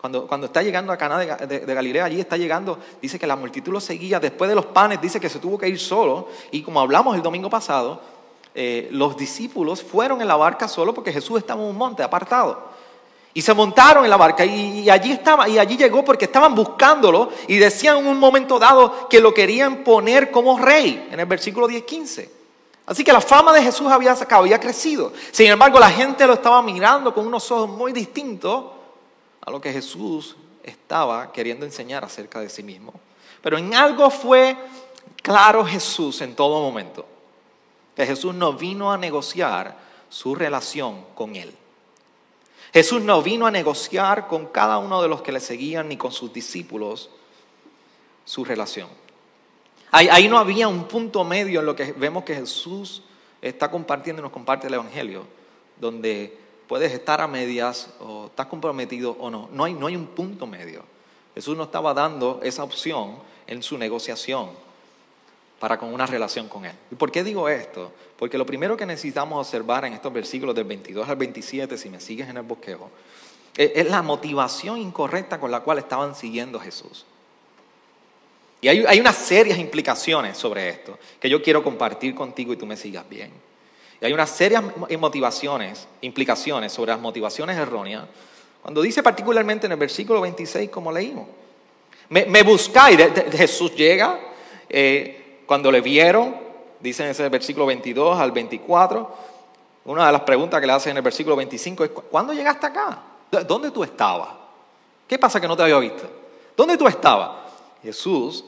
Cuando, 0.00 0.26
cuando 0.26 0.46
está 0.46 0.62
llegando 0.62 0.92
a 0.92 0.96
Caná 0.96 1.18
de, 1.18 1.74
Galilea, 1.74 2.06
allí 2.06 2.18
está 2.18 2.36
llegando, 2.36 2.76
dice 3.00 3.20
que 3.20 3.26
la 3.26 3.36
multitud 3.36 3.72
lo 3.72 3.80
seguía. 3.80 4.18
Después 4.18 4.48
de 4.48 4.56
los 4.56 4.66
panes, 4.66 5.00
dice 5.00 5.20
que 5.20 5.28
se 5.28 5.38
tuvo 5.38 5.56
que 5.56 5.68
ir 5.68 5.78
solo. 5.78 6.28
Y 6.50 6.62
como 6.62 6.80
hablamos 6.80 7.14
el 7.14 7.22
domingo 7.22 7.48
pasado, 7.48 8.02
eh, 8.54 8.88
los 8.92 9.16
discípulos 9.16 9.82
fueron 9.82 10.20
en 10.20 10.28
la 10.28 10.36
barca 10.36 10.68
solo 10.68 10.92
porque 10.92 11.12
Jesús 11.12 11.38
estaba 11.38 11.62
en 11.62 11.68
un 11.68 11.76
monte 11.76 12.02
apartado. 12.02 12.70
Y 13.34 13.40
se 13.40 13.54
montaron 13.54 14.04
en 14.04 14.10
la 14.10 14.18
barca 14.18 14.44
y, 14.44 14.90
allí 14.90 15.12
estaba, 15.12 15.48
y 15.48 15.58
allí 15.58 15.76
llegó 15.76 16.04
porque 16.04 16.26
estaban 16.26 16.54
buscándolo 16.54 17.30
y 17.48 17.56
decían 17.56 17.96
en 17.98 18.06
un 18.06 18.18
momento 18.18 18.58
dado 18.58 19.08
que 19.08 19.20
lo 19.20 19.32
querían 19.32 19.82
poner 19.84 20.30
como 20.30 20.58
rey, 20.58 21.08
en 21.10 21.18
el 21.18 21.26
versículo 21.26 21.66
10-15. 21.66 22.28
Así 22.84 23.04
que 23.04 23.12
la 23.12 23.22
fama 23.22 23.54
de 23.54 23.62
Jesús 23.62 23.90
había, 23.90 24.12
había 24.12 24.60
crecido. 24.60 25.12
Sin 25.30 25.46
embargo, 25.50 25.78
la 25.78 25.90
gente 25.90 26.26
lo 26.26 26.34
estaba 26.34 26.60
mirando 26.60 27.14
con 27.14 27.26
unos 27.26 27.50
ojos 27.50 27.70
muy 27.70 27.92
distintos 27.92 28.64
a 29.40 29.50
lo 29.50 29.60
que 29.60 29.72
Jesús 29.72 30.36
estaba 30.62 31.32
queriendo 31.32 31.64
enseñar 31.64 32.04
acerca 32.04 32.40
de 32.40 32.50
sí 32.50 32.62
mismo. 32.62 32.92
Pero 33.40 33.56
en 33.56 33.74
algo 33.74 34.10
fue 34.10 34.56
claro 35.22 35.64
Jesús 35.64 36.20
en 36.20 36.34
todo 36.34 36.60
momento, 36.60 37.06
Jesús 38.06 38.34
no 38.34 38.54
vino 38.54 38.92
a 38.92 38.98
negociar 38.98 39.76
su 40.08 40.34
relación 40.34 41.04
con 41.14 41.36
él. 41.36 41.54
Jesús 42.72 43.02
no 43.02 43.22
vino 43.22 43.46
a 43.46 43.50
negociar 43.50 44.28
con 44.28 44.46
cada 44.46 44.78
uno 44.78 45.02
de 45.02 45.08
los 45.08 45.22
que 45.22 45.32
le 45.32 45.40
seguían 45.40 45.88
ni 45.88 45.96
con 45.96 46.12
sus 46.12 46.32
discípulos 46.32 47.10
su 48.24 48.44
relación. 48.44 48.88
Ahí, 49.90 50.26
no 50.26 50.38
había 50.38 50.68
un 50.68 50.84
punto 50.84 51.22
medio 51.22 51.60
en 51.60 51.66
lo 51.66 51.76
que 51.76 51.92
vemos 51.92 52.24
que 52.24 52.34
Jesús 52.34 53.02
está 53.42 53.70
compartiendo 53.70 54.20
y 54.20 54.22
nos 54.22 54.32
comparte 54.32 54.66
el 54.68 54.74
Evangelio, 54.74 55.26
donde 55.78 56.38
puedes 56.66 56.92
estar 56.92 57.20
a 57.20 57.28
medias 57.28 57.90
o 58.00 58.26
estás 58.26 58.46
comprometido 58.46 59.16
o 59.20 59.28
no. 59.28 59.50
No 59.52 59.64
hay, 59.64 59.74
no 59.74 59.86
hay 59.86 59.96
un 59.96 60.06
punto 60.06 60.46
medio. 60.46 60.82
Jesús 61.34 61.56
no 61.58 61.64
estaba 61.64 61.92
dando 61.92 62.40
esa 62.42 62.64
opción 62.64 63.18
en 63.46 63.62
su 63.62 63.76
negociación 63.76 64.50
para 65.62 65.78
con 65.78 65.94
una 65.94 66.06
relación 66.06 66.48
con 66.48 66.64
Él. 66.64 66.72
¿Y 66.90 66.96
por 66.96 67.12
qué 67.12 67.22
digo 67.22 67.48
esto? 67.48 67.92
Porque 68.18 68.36
lo 68.36 68.44
primero 68.44 68.76
que 68.76 68.84
necesitamos 68.84 69.46
observar 69.46 69.84
en 69.84 69.92
estos 69.92 70.12
versículos 70.12 70.56
del 70.56 70.64
22 70.64 71.08
al 71.08 71.14
27, 71.14 71.78
si 71.78 71.88
me 71.88 72.00
sigues 72.00 72.28
en 72.28 72.36
el 72.36 72.42
bosquejo, 72.42 72.90
es 73.56 73.88
la 73.88 74.02
motivación 74.02 74.78
incorrecta 74.78 75.38
con 75.38 75.52
la 75.52 75.60
cual 75.60 75.78
estaban 75.78 76.16
siguiendo 76.16 76.58
a 76.58 76.62
Jesús. 76.62 77.06
Y 78.60 78.66
hay, 78.66 78.84
hay, 78.88 78.98
unas 78.98 79.14
serias 79.14 79.56
implicaciones 79.56 80.36
sobre 80.36 80.68
esto 80.68 80.98
que 81.20 81.30
yo 81.30 81.40
quiero 81.40 81.62
compartir 81.62 82.12
contigo 82.12 82.52
y 82.52 82.56
tú 82.56 82.66
me 82.66 82.76
sigas 82.76 83.08
bien. 83.08 83.30
Y 84.00 84.04
hay 84.04 84.12
unas 84.12 84.30
serias 84.30 84.64
motivaciones, 84.98 85.86
implicaciones 86.00 86.72
sobre 86.72 86.90
las 86.90 87.00
motivaciones 87.00 87.56
erróneas, 87.56 88.02
cuando 88.62 88.82
dice 88.82 89.00
particularmente 89.00 89.66
en 89.66 89.72
el 89.72 89.78
versículo 89.78 90.22
26, 90.22 90.70
como 90.70 90.90
leímos, 90.90 91.28
me, 92.08 92.42
buscáis, 92.42 92.98
Jesús 93.30 93.76
llega, 93.76 94.18
eh, 94.68 95.21
cuando 95.52 95.70
le 95.70 95.82
vieron, 95.82 96.34
dice 96.80 97.04
en 97.04 97.10
ese 97.10 97.28
versículo 97.28 97.66
22 97.66 98.18
al 98.18 98.32
24, 98.32 99.16
una 99.84 100.06
de 100.06 100.12
las 100.12 100.22
preguntas 100.22 100.58
que 100.58 100.66
le 100.66 100.72
hacen 100.72 100.92
en 100.92 100.96
el 100.96 101.02
versículo 101.02 101.36
25 101.36 101.84
es, 101.84 101.90
¿cuándo 101.90 102.32
llegaste 102.32 102.68
acá? 102.68 103.02
¿Dónde 103.46 103.70
tú 103.70 103.84
estabas? 103.84 104.30
¿Qué 105.06 105.18
pasa 105.18 105.38
que 105.38 105.46
no 105.46 105.54
te 105.54 105.62
había 105.64 105.78
visto? 105.78 106.08
¿Dónde 106.56 106.78
tú 106.78 106.88
estabas? 106.88 107.32
Jesús 107.82 108.46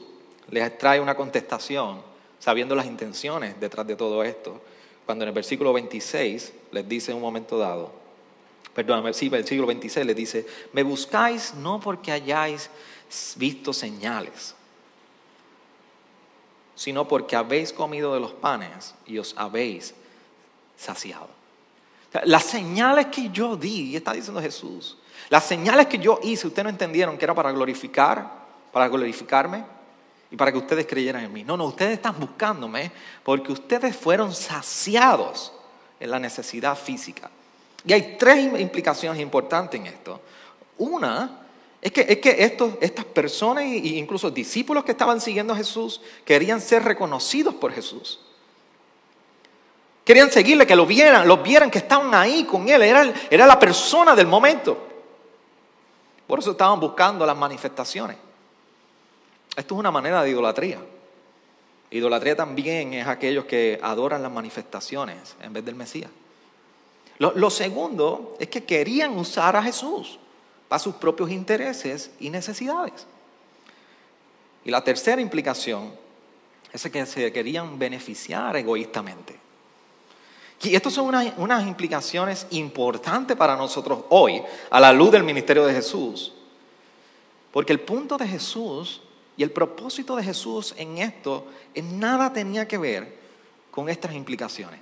les 0.49 0.75
trae 0.79 0.99
una 0.99 1.13
contestación 1.13 2.01
sabiendo 2.39 2.73
las 2.73 2.87
intenciones 2.87 3.59
detrás 3.59 3.85
de 3.85 3.95
todo 3.95 4.23
esto, 4.23 4.59
cuando 5.05 5.25
en 5.25 5.27
el 5.27 5.35
versículo 5.35 5.73
26 5.73 6.53
les 6.71 6.89
dice 6.89 7.11
en 7.11 7.17
un 7.17 7.21
momento 7.21 7.59
dado, 7.59 7.91
perdón, 8.73 9.13
sí, 9.13 9.25
el 9.25 9.29
versículo 9.29 9.67
26 9.67 10.07
les 10.07 10.15
dice, 10.15 10.47
me 10.73 10.81
buscáis 10.81 11.53
no 11.53 11.79
porque 11.79 12.11
hayáis 12.11 12.71
visto 13.35 13.73
señales, 13.73 14.55
sino 16.75 17.07
porque 17.07 17.35
habéis 17.35 17.73
comido 17.73 18.13
de 18.13 18.19
los 18.19 18.33
panes 18.33 18.93
y 19.05 19.17
os 19.17 19.33
habéis 19.37 19.93
saciado. 20.77 21.29
Las 22.23 22.43
señales 22.43 23.07
que 23.07 23.29
yo 23.29 23.57
di, 23.57 23.91
y 23.91 23.95
está 23.95 24.13
diciendo 24.13 24.41
Jesús, 24.41 24.97
las 25.29 25.45
señales 25.45 25.87
que 25.87 25.97
yo 25.97 26.19
hice, 26.23 26.47
ustedes 26.47 26.63
no 26.63 26.69
entendieron 26.69 27.17
que 27.17 27.25
era 27.25 27.33
para 27.33 27.51
glorificar, 27.51 28.45
para 28.71 28.87
glorificarme 28.87 29.65
y 30.29 30.35
para 30.35 30.51
que 30.51 30.57
ustedes 30.57 30.85
creyeran 30.85 31.23
en 31.23 31.33
mí. 31.33 31.43
No, 31.43 31.57
no, 31.57 31.65
ustedes 31.65 31.93
están 31.93 32.19
buscándome 32.19 32.91
porque 33.23 33.51
ustedes 33.51 33.95
fueron 33.95 34.33
saciados 34.33 35.53
en 35.99 36.11
la 36.11 36.19
necesidad 36.19 36.77
física. 36.77 37.29
Y 37.85 37.93
hay 37.93 38.17
tres 38.17 38.59
implicaciones 38.59 39.21
importantes 39.21 39.79
en 39.79 39.87
esto. 39.87 40.21
Una 40.77 41.44
es 41.85 41.91
que, 41.91 42.01
es 42.09 42.17
que 42.17 42.43
estos, 42.43 42.73
estas 42.81 43.05
personas 43.05 43.65
e 43.65 43.75
incluso 43.75 44.31
discípulos 44.31 44.83
que 44.83 44.93
estaban 44.93 45.21
siguiendo 45.21 45.53
a 45.53 45.55
Jesús 45.55 46.01
querían 46.25 46.59
ser 46.59 46.83
reconocidos 46.83 47.53
por 47.53 47.71
Jesús. 47.71 48.21
Querían 50.03 50.31
seguirle, 50.31 50.65
que 50.65 50.75
lo 50.75 50.87
vieran, 50.87 51.27
lo 51.27 51.37
vieran 51.43 51.69
que 51.69 51.77
estaban 51.77 52.15
ahí 52.15 52.43
con 52.45 52.67
él. 52.67 52.81
Era, 52.81 53.13
era 53.29 53.45
la 53.45 53.59
persona 53.59 54.15
del 54.15 54.25
momento. 54.25 54.75
Por 56.25 56.39
eso 56.39 56.51
estaban 56.51 56.79
buscando 56.79 57.23
las 57.23 57.37
manifestaciones. 57.37 58.17
Esto 59.55 59.75
es 59.75 59.79
una 59.79 59.91
manera 59.91 60.23
de 60.23 60.31
idolatría. 60.31 60.79
Idolatría 61.91 62.35
también 62.35 62.95
es 62.95 63.05
aquellos 63.05 63.45
que 63.45 63.79
adoran 63.79 64.23
las 64.23 64.31
manifestaciones 64.31 65.35
en 65.39 65.53
vez 65.53 65.63
del 65.63 65.75
Mesías. 65.75 66.09
lo 67.19 67.49
segundo 67.51 68.35
es 68.39 68.47
que 68.47 68.63
querían 68.63 69.15
usar 69.15 69.55
a 69.55 69.61
Jesús 69.61 70.17
para 70.67 70.79
sus 70.79 70.95
propios 70.95 71.31
intereses 71.31 72.11
y 72.19 72.29
necesidades. 72.29 73.05
Y 74.63 74.71
la 74.71 74.83
tercera 74.83 75.21
implicación 75.21 75.93
es 76.73 76.89
que 76.89 77.05
se 77.05 77.31
querían 77.31 77.77
beneficiar 77.77 78.55
egoístamente. 78.55 79.39
Y 80.61 80.75
estas 80.75 80.93
son 80.93 81.05
unas, 81.05 81.33
unas 81.37 81.67
implicaciones 81.67 82.47
importantes 82.49 83.37
para 83.37 83.55
nosotros 83.55 84.05
hoy, 84.09 84.41
a 84.69 84.79
la 84.79 84.91
luz 84.91 85.11
del 85.11 85.23
ministerio 85.23 85.65
de 85.65 85.73
Jesús. 85.73 86.33
Porque 87.51 87.71
el 87.71 87.79
punto 87.79 88.17
de 88.17 88.27
Jesús 88.27 89.01
y 89.37 89.43
el 89.43 89.51
propósito 89.51 90.15
de 90.15 90.23
Jesús 90.23 90.73
en 90.77 90.97
esto 90.97 91.45
en 91.73 91.99
nada 91.99 92.33
tenía 92.33 92.67
que 92.67 92.77
ver 92.77 93.15
con 93.69 93.89
estas 93.89 94.13
implicaciones. 94.13 94.79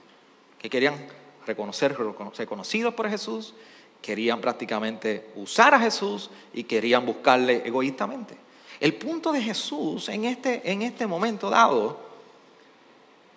Que 0.60 0.70
querían 0.70 1.08
reconocer, 1.46 1.98
ser 2.34 2.48
conocidos 2.48 2.94
por 2.94 3.10
Jesús, 3.10 3.54
querían 4.04 4.42
prácticamente 4.42 5.32
usar 5.38 5.74
a 5.74 5.80
Jesús 5.80 6.30
y 6.54 6.66
querían 6.66 7.06
buscarle 7.06 7.64
egoístamente. 7.66 8.36
El 8.80 8.96
punto 8.96 9.32
de 9.32 9.42
Jesús 9.42 10.10
en 10.10 10.26
este, 10.26 10.62
en 10.70 10.82
este 10.82 11.08
momento 11.08 11.50
dado, 11.50 11.98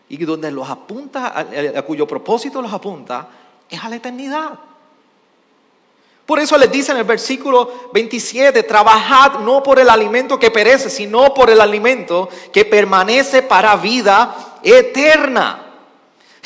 y 0.08 0.16
donde 0.24 0.50
los 0.50 0.68
apunta, 0.68 1.38
a, 1.38 1.82
cuyo 1.82 2.06
propósito 2.06 2.60
los 2.60 2.72
apunta, 2.72 3.28
es 3.70 3.82
a 3.82 3.88
la 3.88 3.96
eternidad. 3.96 4.58
Por 6.26 6.40
eso 6.40 6.58
les 6.58 6.70
dice 6.70 6.90
en 6.90 6.98
el 6.98 7.04
versículo 7.04 7.90
27, 7.92 8.64
trabajad 8.64 9.38
no 9.40 9.62
por 9.62 9.78
el 9.78 9.88
alimento 9.88 10.36
que 10.36 10.50
perece, 10.50 10.90
sino 10.90 11.32
por 11.32 11.48
el 11.48 11.60
alimento 11.60 12.28
que 12.52 12.64
permanece 12.64 13.42
para 13.42 13.76
vida 13.76 14.58
eterna. 14.64 15.65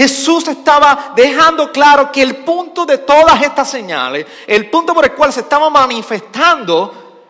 Jesús 0.00 0.48
estaba 0.48 1.12
dejando 1.14 1.70
claro 1.70 2.10
que 2.10 2.22
el 2.22 2.36
punto 2.36 2.86
de 2.86 2.96
todas 2.96 3.42
estas 3.42 3.70
señales, 3.70 4.24
el 4.46 4.70
punto 4.70 4.94
por 4.94 5.04
el 5.04 5.12
cual 5.12 5.30
se 5.30 5.40
estaba 5.40 5.68
manifestando, 5.68 7.26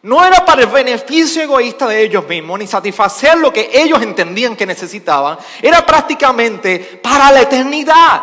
no 0.00 0.24
era 0.24 0.42
para 0.42 0.62
el 0.62 0.68
beneficio 0.68 1.42
egoísta 1.42 1.86
de 1.86 2.02
ellos 2.02 2.26
mismos, 2.26 2.58
ni 2.58 2.66
satisfacer 2.66 3.36
lo 3.36 3.52
que 3.52 3.68
ellos 3.74 4.00
entendían 4.00 4.56
que 4.56 4.64
necesitaban, 4.64 5.36
era 5.60 5.84
prácticamente 5.84 6.98
para 7.02 7.30
la 7.30 7.42
eternidad. 7.42 8.22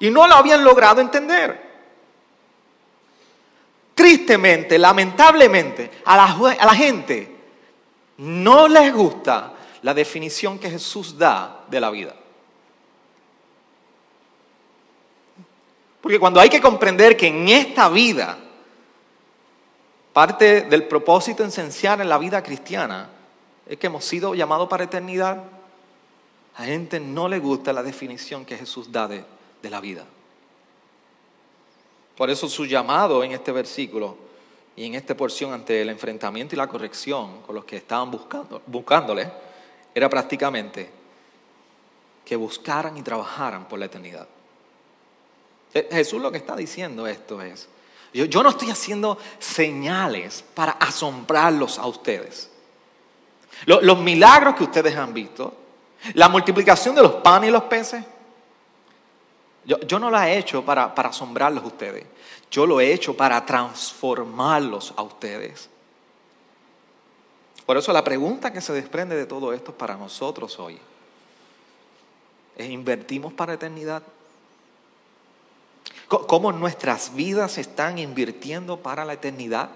Y 0.00 0.10
no 0.10 0.26
lo 0.26 0.34
habían 0.34 0.64
logrado 0.64 1.00
entender. 1.00 1.62
Tristemente, 3.94 4.80
lamentablemente, 4.80 5.92
a 6.06 6.16
la, 6.16 6.54
a 6.58 6.66
la 6.66 6.74
gente 6.74 7.36
no 8.16 8.66
les 8.66 8.92
gusta 8.92 9.52
la 9.82 9.94
definición 9.94 10.58
que 10.58 10.68
Jesús 10.68 11.16
da 11.16 11.60
de 11.68 11.80
la 11.80 11.90
vida. 11.90 12.16
Porque 16.08 16.20
cuando 16.20 16.40
hay 16.40 16.48
que 16.48 16.62
comprender 16.62 17.18
que 17.18 17.26
en 17.26 17.50
esta 17.50 17.90
vida, 17.90 18.38
parte 20.14 20.62
del 20.62 20.84
propósito 20.88 21.44
esencial 21.44 22.00
en 22.00 22.08
la 22.08 22.16
vida 22.16 22.42
cristiana 22.42 23.10
es 23.66 23.76
que 23.76 23.88
hemos 23.88 24.06
sido 24.06 24.34
llamados 24.34 24.70
para 24.70 24.84
eternidad, 24.84 25.44
a 26.56 26.64
gente 26.64 26.98
no 26.98 27.28
le 27.28 27.38
gusta 27.38 27.74
la 27.74 27.82
definición 27.82 28.46
que 28.46 28.56
Jesús 28.56 28.90
da 28.90 29.06
de, 29.06 29.22
de 29.60 29.68
la 29.68 29.82
vida. 29.82 30.06
Por 32.16 32.30
eso 32.30 32.48
su 32.48 32.64
llamado 32.64 33.22
en 33.22 33.32
este 33.32 33.52
versículo 33.52 34.16
y 34.76 34.86
en 34.86 34.94
esta 34.94 35.14
porción 35.14 35.52
ante 35.52 35.82
el 35.82 35.90
enfrentamiento 35.90 36.54
y 36.54 36.56
la 36.56 36.68
corrección 36.68 37.42
con 37.42 37.54
los 37.54 37.66
que 37.66 37.76
estaban 37.76 38.10
buscando, 38.10 38.62
buscándole 38.64 39.30
era 39.94 40.08
prácticamente 40.08 40.88
que 42.24 42.34
buscaran 42.34 42.96
y 42.96 43.02
trabajaran 43.02 43.68
por 43.68 43.78
la 43.78 43.84
eternidad. 43.84 44.26
Jesús 45.90 46.20
lo 46.20 46.32
que 46.32 46.38
está 46.38 46.56
diciendo 46.56 47.06
esto 47.06 47.40
es, 47.42 47.68
yo, 48.12 48.24
yo 48.24 48.42
no 48.42 48.50
estoy 48.50 48.70
haciendo 48.70 49.18
señales 49.38 50.44
para 50.54 50.72
asombrarlos 50.72 51.78
a 51.78 51.86
ustedes. 51.86 52.50
Los, 53.66 53.98
milagros 53.98 54.54
que 54.54 54.64
ustedes 54.64 54.96
han 54.96 55.12
visto, 55.12 55.52
la 56.14 56.28
multiplicación 56.28 56.94
de 56.94 57.02
los 57.02 57.14
panes 57.14 57.48
y 57.48 57.52
los 57.52 57.64
peces, 57.64 58.04
yo, 59.64 59.98
no 59.98 60.10
lo 60.10 60.18
he 60.18 60.38
hecho 60.38 60.64
para, 60.64 60.94
para 60.94 61.10
asombrarlos 61.10 61.62
a 61.64 61.66
ustedes. 61.66 62.06
Yo 62.50 62.66
lo 62.66 62.80
he 62.80 62.92
hecho 62.92 63.14
para 63.14 63.44
transformarlos 63.44 64.94
a 64.96 65.02
ustedes. 65.02 65.68
Por 67.66 67.76
eso 67.76 67.92
la 67.92 68.02
pregunta 68.02 68.50
que 68.50 68.62
se 68.62 68.72
desprende 68.72 69.14
de 69.14 69.26
todo 69.26 69.52
esto 69.52 69.76
para 69.76 69.94
nosotros 69.96 70.58
hoy 70.58 70.78
es, 72.56 72.70
¿invertimos 72.70 73.34
para 73.34 73.52
eternidad? 73.52 74.02
¿Cómo 76.08 76.52
nuestras 76.52 77.14
vidas 77.14 77.58
están 77.58 77.98
invirtiendo 77.98 78.78
para 78.78 79.04
la 79.04 79.12
eternidad? 79.12 79.68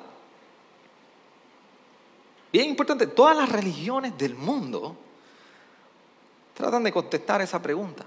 Bien 2.51 2.71
importante, 2.71 3.07
todas 3.07 3.37
las 3.37 3.51
religiones 3.51 4.17
del 4.17 4.35
mundo 4.35 4.97
tratan 6.55 6.85
de 6.85 6.93
contestar 6.93 7.43
esa 7.43 7.61
pregunta. 7.61 8.05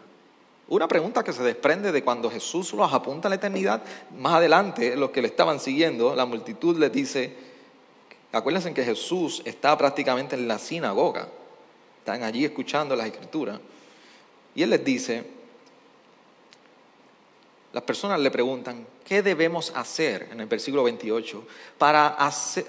Una 0.68 0.88
pregunta 0.88 1.24
que 1.24 1.34
se 1.34 1.44
desprende 1.44 1.92
de 1.92 2.04
cuando 2.04 2.32
Jesús 2.32 2.74
los 2.74 2.92
apunta 2.92 3.28
a 3.28 3.30
la 3.30 3.36
eternidad. 3.36 3.84
Más 4.18 4.34
adelante, 4.34 4.96
los 4.96 5.12
que 5.12 5.22
le 5.22 5.28
estaban 5.28 5.60
siguiendo, 5.60 6.16
la 6.16 6.26
multitud 6.26 6.78
les 6.80 6.92
dice, 6.92 7.36
acuérdense 8.32 8.74
que 8.74 8.84
Jesús 8.84 9.44
está 9.46 9.78
prácticamente 9.78 10.36
en 10.36 10.48
la 10.48 10.58
sinagoga, 10.58 11.28
están 12.00 12.24
allí 12.24 12.46
escuchando 12.46 12.96
las 12.96 13.06
escrituras, 13.06 13.60
y 14.56 14.64
él 14.64 14.72
les 14.72 14.84
dice, 14.84 15.24
las 17.76 17.84
personas 17.84 18.22
le 18.22 18.32
preguntan, 18.32 18.88
¿qué 19.04 19.22
debemos 19.22 19.74
hacer 19.76 20.30
en 20.32 20.40
el 20.40 20.46
versículo 20.46 20.86
28 20.86 21.44
para 21.78 22.08
hacer, 22.08 22.66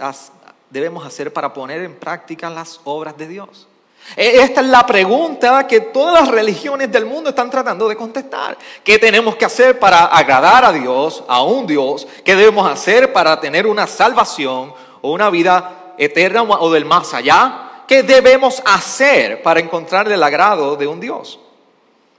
debemos 0.69 1.07
hacer 1.07 1.33
para 1.33 1.55
poner 1.55 1.83
en 1.83 1.95
práctica 1.95 2.51
las 2.51 2.81
obras 2.83 3.17
de 3.17 3.29
Dios? 3.29 3.69
E, 4.17 4.41
esta 4.41 4.63
es 4.63 4.67
la 4.67 4.85
pregunta 4.85 5.65
que 5.65 5.79
todas 5.79 6.23
las 6.23 6.29
religiones 6.29 6.91
del 6.91 7.07
mundo 7.07 7.31
están 7.31 7.49
tratando 7.49 7.89
de 7.89 7.95
contestar. 7.95 8.59
¿Qué 8.83 8.99
tenemos 8.99 9.37
que 9.37 9.45
hacer 9.45 9.79
para 9.79 10.07
agradar 10.07 10.65
a 10.65 10.73
Dios, 10.73 11.23
a 11.29 11.41
un 11.45 11.69
Dios? 11.69 12.05
¿Qué 12.25 12.35
debemos 12.35 12.69
hacer 12.69 13.13
para 13.13 13.39
tener 13.39 13.69
una 13.69 13.87
salvación 13.87 14.75
o 15.03 15.13
una 15.13 15.31
vida 15.31 15.95
eterna 15.99 16.43
o 16.43 16.69
del 16.73 16.85
más 16.85 17.15
allá? 17.15 17.85
¿Qué 17.87 18.03
debemos 18.03 18.61
hacer 18.67 19.41
para 19.41 19.61
encontrar 19.61 20.11
el 20.11 20.21
agrado 20.21 20.75
de 20.75 20.89
un 20.89 20.99
Dios? 20.99 21.39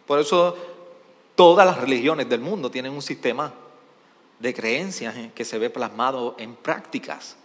Por 0.06 0.19
eso 0.19 0.56
todas 1.38 1.67
las 1.67 1.78
religiones 1.78 2.28
del 2.28 2.41
mundo 2.41 2.71
tienen 2.71 2.91
un 2.91 3.02
sistema 3.02 3.54
de 4.39 4.54
creencias 4.56 5.15
que 5.36 5.45
se 5.45 5.60
ve 5.60 5.69
plasmado 5.69 6.36
en 6.39 6.56
prácticas. 6.56 7.38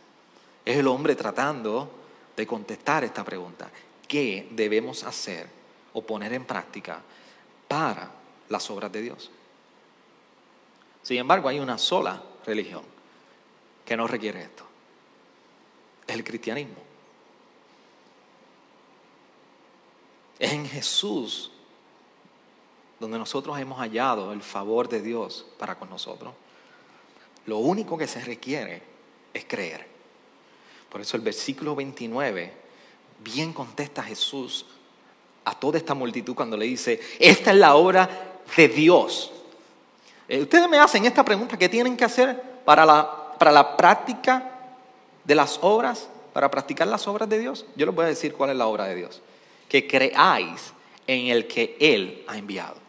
Es 0.65 0.79
el 0.79 0.89
hombre 0.89 1.15
tratando 1.15 1.91
de 2.35 2.47
contestar 2.47 3.05
esta 3.05 3.23
pregunta 3.23 3.71
qué 4.09 4.49
debemos 4.53 5.05
hacer 5.05 5.47
o 5.93 6.01
poner 6.01 6.33
en 6.33 6.47
práctica 6.47 7.03
para 7.69 8.11
las 8.49 8.71
obras 8.71 8.91
de 8.91 9.03
Dios. 9.03 9.31
Sin 11.03 11.19
embargo, 11.19 11.51
hay 11.51 11.61
una 11.61 11.77
sola 11.77 12.23
religión 12.47 12.83
que 13.85 13.95
no 13.95 14.07
requiere 14.07 14.41
esto. 14.41 14.65
Es 16.07 16.15
el 16.15 16.25
cristianismo. 16.25 16.83
Es 20.39 20.53
en 20.53 20.67
Jesús 20.67 21.52
donde 23.03 23.19
nosotros 23.19 23.59
hemos 23.59 23.81
hallado 23.81 24.33
el 24.33 24.43
favor 24.43 24.89
de 24.89 25.03
Dios 25.03 25.45
para 25.59 25.77
con 25.77 25.91
nosotros. 25.91 26.33
Lo 27.47 27.59
único 27.59 27.99
que 27.99 28.07
se 28.07 28.21
requiere 28.21 28.81
es 29.35 29.45
creer. 29.45 29.87
Por 30.89 31.01
eso 31.01 31.17
el 31.17 31.23
versículo 31.23 31.75
29 31.75 32.53
bien 33.19 33.53
contesta 33.53 34.05
Jesús 34.05 34.67
a 35.45 35.59
toda 35.59 35.79
esta 35.79 35.95
multitud 35.95 36.37
cuando 36.37 36.57
le 36.57 36.67
dice, 36.67 37.01
esta 37.19 37.51
es 37.51 37.57
la 37.57 37.75
obra 37.75 38.09
de 38.57 38.69
Dios. 38.69 39.33
Eh, 40.29 40.41
ustedes 40.41 40.69
me 40.69 40.79
hacen 40.79 41.05
esta 41.05 41.25
pregunta, 41.25 41.59
¿qué 41.59 41.69
tienen 41.69 41.97
que 41.97 42.05
hacer 42.05 42.41
para 42.65 42.87
la, 42.87 43.35
para 43.37 43.51
la 43.51 43.77
práctica 43.77 44.49
de 45.25 45.35
las 45.35 45.59
obras, 45.61 46.09
para 46.33 46.49
practicar 46.49 46.87
las 46.87 47.09
obras 47.09 47.29
de 47.29 47.41
Dios? 47.41 47.67
Yo 47.75 47.85
les 47.85 47.95
voy 47.95 48.05
a 48.05 48.09
decir 48.09 48.33
cuál 48.35 48.51
es 48.51 48.57
la 48.57 48.69
obra 48.69 48.85
de 48.85 48.95
Dios. 48.95 49.21
Que 49.69 49.89
creáis 49.89 50.73
en 51.09 51.27
el 51.27 51.49
que 51.49 51.77
Él 51.81 52.25
ha 52.29 52.39
enviado. 52.39 52.82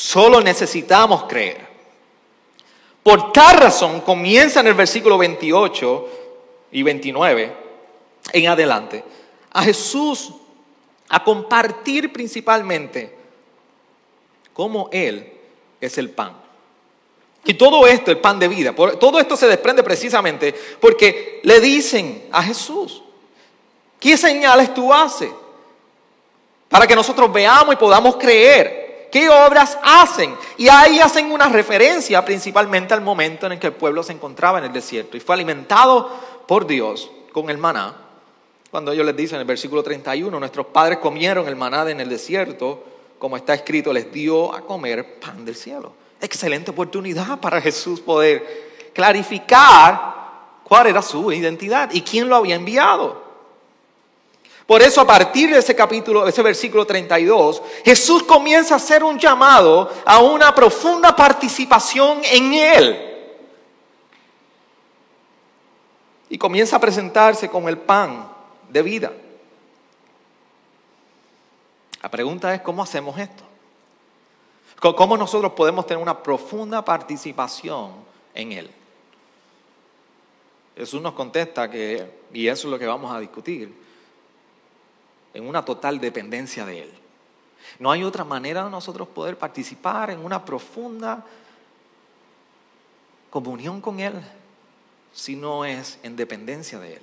Solo 0.00 0.40
necesitamos 0.40 1.24
creer. 1.24 1.58
Por 3.02 3.34
tal 3.34 3.58
razón, 3.58 4.00
comienza 4.00 4.60
en 4.60 4.68
el 4.68 4.72
versículo 4.72 5.18
28 5.18 6.08
y 6.72 6.82
29 6.82 7.56
en 8.32 8.48
adelante 8.48 9.04
a 9.52 9.62
Jesús 9.62 10.32
a 11.06 11.22
compartir 11.22 12.10
principalmente 12.14 13.14
cómo 14.54 14.88
Él 14.90 15.34
es 15.78 15.98
el 15.98 16.08
pan. 16.08 16.34
Y 17.44 17.52
todo 17.52 17.86
esto, 17.86 18.10
el 18.10 18.20
pan 18.20 18.38
de 18.38 18.48
vida, 18.48 18.74
todo 18.74 19.20
esto 19.20 19.36
se 19.36 19.48
desprende 19.48 19.82
precisamente 19.82 20.54
porque 20.80 21.40
le 21.42 21.60
dicen 21.60 22.26
a 22.32 22.42
Jesús, 22.42 23.02
¿qué 23.98 24.16
señales 24.16 24.72
tú 24.72 24.94
haces? 24.94 25.30
Para 26.70 26.86
que 26.86 26.96
nosotros 26.96 27.30
veamos 27.30 27.74
y 27.74 27.76
podamos 27.76 28.16
creer 28.16 28.79
¿Qué 29.10 29.28
obras 29.28 29.78
hacen? 29.82 30.34
Y 30.56 30.68
ahí 30.68 31.00
hacen 31.00 31.32
una 31.32 31.48
referencia 31.48 32.24
principalmente 32.24 32.94
al 32.94 33.00
momento 33.00 33.46
en 33.46 33.52
el 33.52 33.58
que 33.58 33.68
el 33.68 33.72
pueblo 33.72 34.02
se 34.02 34.12
encontraba 34.12 34.58
en 34.58 34.64
el 34.64 34.72
desierto 34.72 35.16
y 35.16 35.20
fue 35.20 35.34
alimentado 35.34 36.10
por 36.46 36.66
Dios 36.66 37.10
con 37.32 37.50
el 37.50 37.58
maná. 37.58 37.94
Cuando 38.70 38.92
ellos 38.92 39.04
les 39.04 39.16
dicen 39.16 39.36
en 39.36 39.40
el 39.40 39.46
versículo 39.46 39.82
31, 39.82 40.38
nuestros 40.38 40.66
padres 40.66 40.98
comieron 40.98 41.48
el 41.48 41.56
maná 41.56 41.90
en 41.90 42.00
el 42.00 42.08
desierto, 42.08 42.84
como 43.18 43.36
está 43.36 43.54
escrito, 43.54 43.92
les 43.92 44.12
dio 44.12 44.54
a 44.54 44.60
comer 44.60 45.18
pan 45.18 45.44
del 45.44 45.56
cielo. 45.56 45.92
Excelente 46.20 46.70
oportunidad 46.70 47.40
para 47.40 47.60
Jesús 47.60 48.00
poder 48.00 48.90
clarificar 48.94 50.14
cuál 50.62 50.86
era 50.86 51.02
su 51.02 51.32
identidad 51.32 51.90
y 51.92 52.02
quién 52.02 52.28
lo 52.28 52.36
había 52.36 52.54
enviado. 52.54 53.29
Por 54.70 54.82
eso 54.82 55.00
a 55.00 55.04
partir 55.04 55.50
de 55.50 55.58
ese 55.58 55.74
capítulo, 55.74 56.28
ese 56.28 56.42
versículo 56.42 56.86
32, 56.86 57.60
Jesús 57.84 58.22
comienza 58.22 58.74
a 58.74 58.76
hacer 58.76 59.02
un 59.02 59.18
llamado 59.18 59.90
a 60.06 60.20
una 60.20 60.54
profunda 60.54 61.16
participación 61.16 62.20
en 62.22 62.54
Él. 62.54 63.16
Y 66.28 66.38
comienza 66.38 66.76
a 66.76 66.80
presentarse 66.80 67.48
con 67.48 67.68
el 67.68 67.78
pan 67.78 68.30
de 68.68 68.82
vida. 68.82 69.12
La 72.00 72.08
pregunta 72.08 72.54
es, 72.54 72.60
¿cómo 72.60 72.84
hacemos 72.84 73.18
esto? 73.18 73.42
¿Cómo 74.78 75.16
nosotros 75.16 75.50
podemos 75.54 75.84
tener 75.84 76.00
una 76.00 76.22
profunda 76.22 76.84
participación 76.84 77.90
en 78.32 78.52
Él? 78.52 78.70
Jesús 80.76 81.02
nos 81.02 81.14
contesta 81.14 81.68
que, 81.68 82.08
y 82.32 82.46
eso 82.46 82.68
es 82.68 82.70
lo 82.70 82.78
que 82.78 82.86
vamos 82.86 83.12
a 83.12 83.18
discutir, 83.18 83.89
en 85.34 85.48
una 85.48 85.64
total 85.64 86.00
dependencia 86.00 86.64
de 86.64 86.82
Él. 86.82 86.90
No 87.78 87.90
hay 87.90 88.04
otra 88.04 88.24
manera 88.24 88.64
de 88.64 88.70
nosotros 88.70 89.08
poder 89.08 89.36
participar 89.36 90.10
en 90.10 90.24
una 90.24 90.44
profunda 90.44 91.24
comunión 93.30 93.80
con 93.80 94.00
Él 94.00 94.14
si 95.12 95.36
no 95.36 95.64
es 95.64 95.98
en 96.02 96.16
dependencia 96.16 96.78
de 96.78 96.94
Él. 96.94 97.02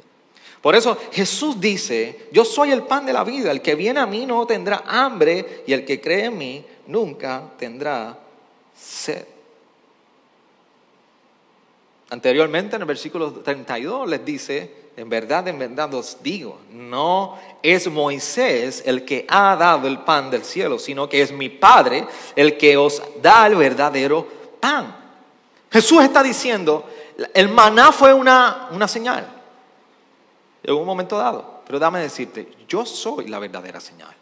Por 0.62 0.76
eso 0.76 0.98
Jesús 1.12 1.60
dice, 1.60 2.28
yo 2.32 2.44
soy 2.44 2.72
el 2.72 2.84
pan 2.84 3.06
de 3.06 3.14
la 3.14 3.24
vida, 3.24 3.52
el 3.52 3.62
que 3.62 3.76
viene 3.76 4.00
a 4.00 4.06
mí 4.06 4.26
no 4.26 4.46
tendrá 4.46 4.84
hambre 4.88 5.64
y 5.68 5.74
el 5.74 5.86
que 5.86 6.02
cree 6.02 6.26
en 6.26 6.38
mí 6.38 6.66
nunca 6.88 7.52
tendrá 7.58 8.18
sed. 8.76 9.37
Anteriormente 12.10 12.76
en 12.76 12.82
el 12.82 12.88
versículo 12.88 13.32
32 13.32 14.10
les 14.10 14.24
dice, 14.24 14.88
en 14.96 15.10
verdad, 15.10 15.48
en 15.48 15.60
verdad 15.60 15.94
os 15.94 16.18
digo, 16.24 16.60
no 16.72 17.38
es 17.62 17.90
Moisés 17.90 18.82
el 18.86 19.06
que 19.06 19.26
ha 19.30 19.56
dado 19.56 19.88
el 19.88 20.00
pan 20.00 20.32
del 20.32 20.44
cielo, 20.44 20.80
sino 20.80 21.08
que 21.10 21.22
es 21.22 21.32
mi 21.32 21.50
Padre 21.50 22.08
el 22.36 22.58
que 22.58 22.78
os 22.78 23.02
da 23.22 23.48
el 23.48 23.56
verdadero 23.56 24.28
pan. 24.60 24.96
Jesús 25.70 26.02
está 26.02 26.24
diciendo, 26.24 26.86
el 27.34 27.50
maná 27.50 27.92
fue 27.92 28.14
una, 28.14 28.70
una 28.72 28.88
señal 28.88 29.38
en 30.64 30.76
un 30.76 30.86
momento 30.86 31.18
dado, 31.18 31.62
pero 31.66 31.80
dame 31.80 32.00
decirte, 32.00 32.52
yo 32.68 32.86
soy 32.86 33.28
la 33.28 33.40
verdadera 33.40 33.80
señal. 33.80 34.16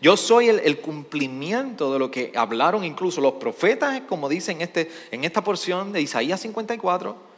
Yo 0.00 0.16
soy 0.16 0.48
el, 0.48 0.80
cumplimiento 0.80 1.92
de 1.92 1.98
lo 1.98 2.10
que 2.10 2.32
hablaron 2.34 2.84
incluso 2.84 3.20
los 3.20 3.34
profetas, 3.34 4.02
como 4.08 4.28
dicen 4.28 4.60
este, 4.60 4.90
en 5.10 5.24
esta 5.24 5.42
porción 5.42 5.92
de 5.92 6.02
Isaías 6.02 6.40
54 6.40 7.30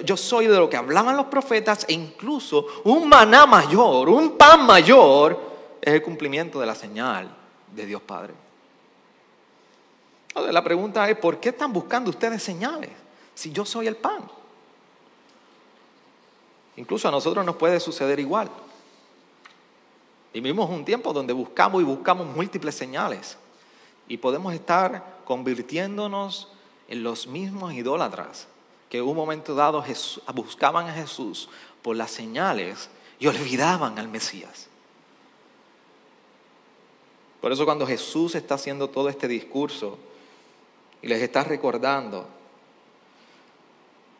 yo, 0.00 0.16
soy 0.16 0.46
de 0.46 0.56
lo 0.56 0.70
que 0.70 0.76
hablaban 0.76 1.16
los 1.16 1.26
profetas 1.26 1.84
e 1.86 1.92
incluso 1.92 2.66
un 2.84 3.08
maná 3.08 3.44
mayor, 3.44 4.08
un 4.08 4.38
pan 4.38 4.64
mayor, 4.64 5.38
es 5.82 5.92
el 5.92 6.02
cumplimiento 6.02 6.58
de 6.60 6.66
la 6.66 6.74
señal 6.74 7.28
de 7.74 7.84
Dios 7.84 8.00
Padre. 8.00 8.32
La 10.34 10.64
pregunta 10.64 11.08
es, 11.10 11.18
¿por 11.18 11.38
qué 11.38 11.50
están 11.50 11.72
buscando 11.72 12.08
ustedes 12.08 12.42
señales 12.42 12.90
si 13.34 13.52
yo 13.52 13.66
soy 13.66 13.86
el 13.86 13.96
pan? 13.96 14.22
Incluso 16.76 17.06
a 17.08 17.10
nosotros 17.10 17.44
nos 17.44 17.56
puede 17.56 17.78
suceder 17.78 18.18
igual. 18.18 18.48
Vivimos 20.32 20.70
un 20.70 20.84
tiempo 20.84 21.12
donde 21.12 21.32
buscamos 21.32 21.82
y 21.82 21.84
buscamos 21.84 22.26
múltiples 22.26 22.74
señales 22.74 23.36
y 24.08 24.16
podemos 24.16 24.54
estar 24.54 25.20
convirtiéndonos 25.24 26.48
en 26.88 27.02
los 27.02 27.26
mismos 27.26 27.74
idólatras 27.74 28.48
que 28.88 28.98
en 28.98 29.04
un 29.04 29.16
momento 29.16 29.54
dado 29.54 29.84
buscaban 30.34 30.88
a 30.88 30.92
Jesús 30.92 31.48
por 31.82 31.96
las 31.96 32.10
señales 32.10 32.90
y 33.18 33.26
olvidaban 33.26 33.98
al 33.98 34.08
Mesías. 34.08 34.68
Por 37.40 37.52
eso 37.52 37.64
cuando 37.64 37.86
Jesús 37.86 38.34
está 38.34 38.54
haciendo 38.54 38.88
todo 38.88 39.08
este 39.08 39.28
discurso 39.28 39.98
y 41.02 41.08
les 41.08 41.20
está 41.22 41.42
recordando, 41.42 42.26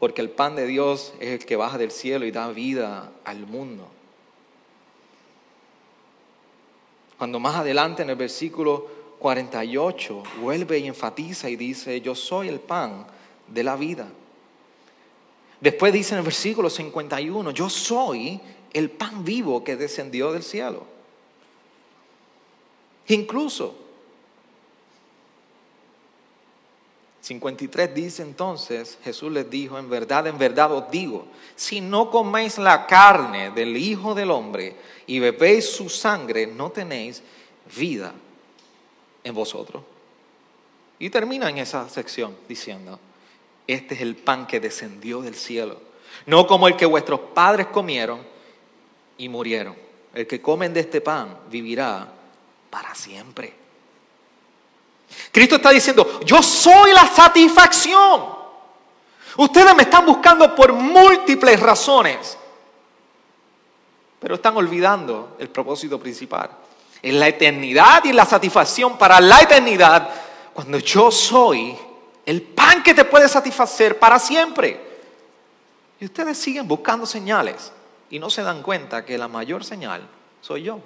porque 0.00 0.20
el 0.20 0.30
pan 0.30 0.56
de 0.56 0.66
Dios 0.66 1.14
es 1.20 1.28
el 1.40 1.46
que 1.46 1.56
baja 1.56 1.78
del 1.78 1.90
cielo 1.90 2.26
y 2.26 2.32
da 2.32 2.48
vida 2.48 3.12
al 3.24 3.46
mundo. 3.46 3.88
Cuando 7.22 7.38
más 7.38 7.54
adelante 7.54 8.02
en 8.02 8.10
el 8.10 8.16
versículo 8.16 8.84
48 9.20 10.24
vuelve 10.40 10.80
y 10.80 10.88
enfatiza 10.88 11.48
y 11.48 11.54
dice, 11.54 12.00
yo 12.00 12.16
soy 12.16 12.48
el 12.48 12.58
pan 12.58 13.06
de 13.46 13.62
la 13.62 13.76
vida. 13.76 14.08
Después 15.60 15.92
dice 15.92 16.14
en 16.14 16.18
el 16.18 16.24
versículo 16.24 16.68
51, 16.68 17.52
yo 17.52 17.70
soy 17.70 18.40
el 18.72 18.90
pan 18.90 19.24
vivo 19.24 19.62
que 19.62 19.76
descendió 19.76 20.32
del 20.32 20.42
cielo. 20.42 20.82
Incluso 23.06 23.76
53 27.22 27.94
dice 27.94 28.22
entonces, 28.22 28.98
Jesús 29.04 29.30
les 29.30 29.48
dijo, 29.48 29.78
en 29.78 29.88
verdad, 29.88 30.26
en 30.26 30.38
verdad 30.38 30.72
os 30.72 30.90
digo, 30.90 31.26
si 31.54 31.80
no 31.80 32.10
coméis 32.10 32.58
la 32.58 32.84
carne 32.88 33.52
del 33.52 33.76
Hijo 33.76 34.12
del 34.12 34.32
Hombre 34.32 34.74
y 35.06 35.20
bebéis 35.20 35.70
su 35.70 35.88
sangre, 35.88 36.48
no 36.48 36.70
tenéis 36.70 37.22
vida 37.76 38.12
en 39.22 39.34
vosotros. 39.34 39.84
Y 40.98 41.10
termina 41.10 41.48
en 41.48 41.58
esa 41.58 41.88
sección 41.88 42.36
diciendo, 42.48 42.98
este 43.68 43.94
es 43.94 44.00
el 44.00 44.16
pan 44.16 44.48
que 44.48 44.58
descendió 44.58 45.22
del 45.22 45.36
cielo. 45.36 45.80
No 46.26 46.48
como 46.48 46.66
el 46.66 46.76
que 46.76 46.86
vuestros 46.86 47.20
padres 47.32 47.68
comieron 47.68 48.20
y 49.16 49.28
murieron. 49.28 49.76
El 50.12 50.26
que 50.26 50.42
comen 50.42 50.74
de 50.74 50.80
este 50.80 51.00
pan 51.00 51.38
vivirá 51.48 52.12
para 52.68 52.96
siempre. 52.96 53.61
Cristo 55.30 55.56
está 55.56 55.70
diciendo, 55.70 56.20
yo 56.24 56.42
soy 56.42 56.92
la 56.92 57.06
satisfacción. 57.06 58.42
Ustedes 59.36 59.74
me 59.74 59.84
están 59.84 60.04
buscando 60.04 60.54
por 60.54 60.72
múltiples 60.72 61.58
razones, 61.58 62.36
pero 64.20 64.34
están 64.34 64.56
olvidando 64.56 65.36
el 65.38 65.48
propósito 65.48 65.98
principal. 65.98 66.50
En 67.02 67.18
la 67.18 67.28
eternidad 67.28 68.04
y 68.04 68.12
la 68.12 68.26
satisfacción 68.26 68.96
para 68.96 69.20
la 69.20 69.40
eternidad, 69.40 70.08
cuando 70.52 70.78
yo 70.78 71.10
soy 71.10 71.76
el 72.26 72.42
pan 72.42 72.82
que 72.82 72.94
te 72.94 73.04
puede 73.04 73.28
satisfacer 73.28 73.98
para 73.98 74.18
siempre. 74.18 74.92
Y 75.98 76.04
ustedes 76.04 76.38
siguen 76.38 76.68
buscando 76.68 77.06
señales 77.06 77.72
y 78.10 78.18
no 78.18 78.28
se 78.30 78.42
dan 78.42 78.62
cuenta 78.62 79.04
que 79.04 79.16
la 79.16 79.28
mayor 79.28 79.64
señal 79.64 80.02
soy 80.40 80.64
yo. 80.64 80.80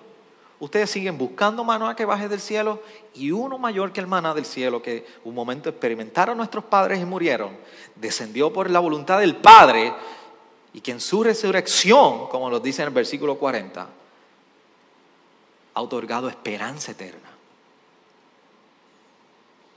Ustedes 0.59 0.90
siguen 0.90 1.19
buscando 1.19 1.64
maná 1.64 1.95
que 1.95 2.07
baje 2.07 2.29
del 2.29 2.40
cielo 2.40 2.83
y 3.14 3.31
uno 3.31 3.59
mayor 3.59 3.92
que 3.92 4.01
el 4.01 4.07
maná 4.07 4.33
del 4.33 4.47
cielo 4.47 4.81
que 4.81 5.07
un 5.25 5.35
momento 5.35 5.69
experimentaron 5.69 6.37
nuestros 6.37 6.64
padres 6.64 6.99
y 6.99 7.05
murieron, 7.05 7.57
descendió 7.95 8.51
por 8.51 8.71
la 8.71 8.81
voluntad 8.81 9.21
del 9.21 9.37
Padre 9.37 9.92
y 10.73 10.81
que 10.81 10.92
en 10.92 11.01
su 11.01 11.23
resurrección, 11.23 12.29
como 12.29 12.49
nos 12.49 12.62
dice 12.62 12.83
en 12.83 12.88
el 12.88 12.95
versículo 12.95 13.38
40, 13.38 13.87
ha 15.75 15.81
otorgado 15.83 16.29
esperanza 16.29 16.92
eterna. 16.92 17.29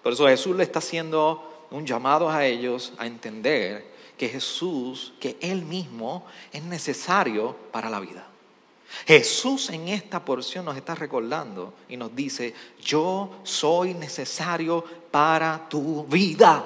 Por 0.02 0.14
eso 0.14 0.28
Jesús 0.28 0.56
le 0.56 0.64
está 0.64 0.80
haciendo 0.80 1.68
un 1.72 1.86
llamado 1.86 2.30
a 2.30 2.46
ellos 2.46 2.94
a 2.98 3.06
entender 3.06 3.86
que 4.18 4.30
Jesús, 4.30 5.14
que 5.20 5.38
Él 5.42 5.64
mismo 5.66 6.26
es 6.54 6.64
necesario 6.64 7.54
para 7.74 7.90
la 7.90 8.00
vida. 8.00 8.29
Jesús 9.06 9.70
en 9.70 9.88
esta 9.88 10.24
porción 10.24 10.66
nos 10.66 10.78
está 10.78 10.96
recordando 10.96 11.74
y 11.90 11.98
nos 11.98 12.16
dice, 12.16 12.54
yo 12.82 13.40
soy 13.44 13.94
necesario 13.94 14.84
para 15.12 15.68
tu 15.70 16.06
vida. 16.06 16.64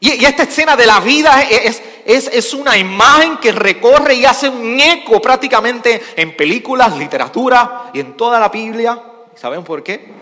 Y, 0.00 0.24
esta 0.24 0.42
escena 0.42 0.76
de 0.76 0.86
la 0.86 1.00
vida 1.00 1.42
es, 1.42 1.82
es, 2.04 2.28
es, 2.28 2.52
una 2.52 2.76
imagen 2.76 3.38
que 3.38 3.52
recorre 3.52 4.14
y 4.14 4.24
hace 4.26 4.48
un 4.48 4.78
eco 4.78 5.20
prácticamente 5.20 6.02
en 6.16 6.36
películas, 6.36 6.96
literatura 6.98 7.90
y 7.94 8.00
en 8.00 8.16
toda 8.16 8.38
la 8.38 8.50
Biblia. 8.50 9.02
¿Saben 9.34 9.64
por 9.64 9.82
qué? 9.82 10.12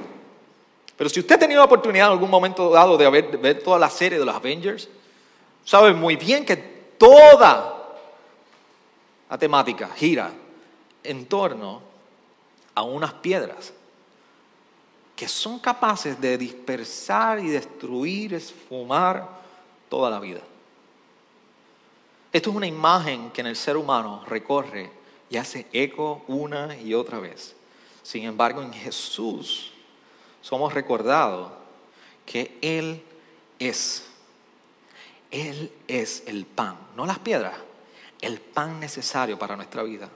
Pero 0.96 1.10
si 1.10 1.18
usted 1.18 1.34
ha 1.34 1.38
tenido 1.40 1.58
la 1.58 1.64
oportunidad 1.64 2.06
en 2.06 2.12
algún 2.12 2.30
momento 2.30 2.70
dado 2.70 2.96
de 2.96 3.10
ver, 3.10 3.60
toda 3.64 3.76
la 3.76 3.90
serie 3.90 4.20
de 4.20 4.24
los 4.24 4.36
Avengers, 4.36 4.88
sabe 5.64 5.92
muy 5.94 6.14
bien 6.14 6.44
que 6.44 6.56
toda 6.56 7.81
la 9.32 9.38
temática 9.38 9.88
gira 9.96 10.30
en 11.02 11.24
torno 11.24 11.80
a 12.74 12.82
unas 12.82 13.14
piedras. 13.14 13.72
que 15.16 15.28
son 15.28 15.58
capaces 15.58 16.20
de 16.20 16.36
dispersar 16.36 17.38
y 17.38 17.48
destruir, 17.48 18.34
esfumar 18.34 19.28
toda 19.88 20.10
la 20.10 20.18
vida. 20.18 20.40
Esto 22.32 22.50
es 22.50 22.56
una 22.56 22.66
imagen 22.66 23.30
que 23.30 23.40
en 23.42 23.46
el 23.46 23.54
ser 23.54 23.76
humano 23.76 24.24
recorre 24.26 24.90
y 25.30 25.36
hace 25.36 25.66
eco 25.72 26.24
una 26.26 26.76
y 26.76 26.92
otra 26.92 27.20
vez. 27.20 27.54
Sin 28.02 28.24
embargo, 28.24 28.62
en 28.62 28.72
Jesús 28.72 29.70
somos 30.40 30.74
recordados 30.74 31.52
que 32.26 32.58
Él 32.60 33.00
es. 33.60 34.06
Él 35.30 35.72
es 35.86 36.24
el 36.26 36.46
pan, 36.46 36.76
no 36.96 37.06
las 37.06 37.20
piedras, 37.20 37.54
el 38.22 38.40
pan 38.40 38.80
necesario 38.80 39.38
para 39.38 39.56
nuestra 39.56 39.82
vida. 39.82 40.08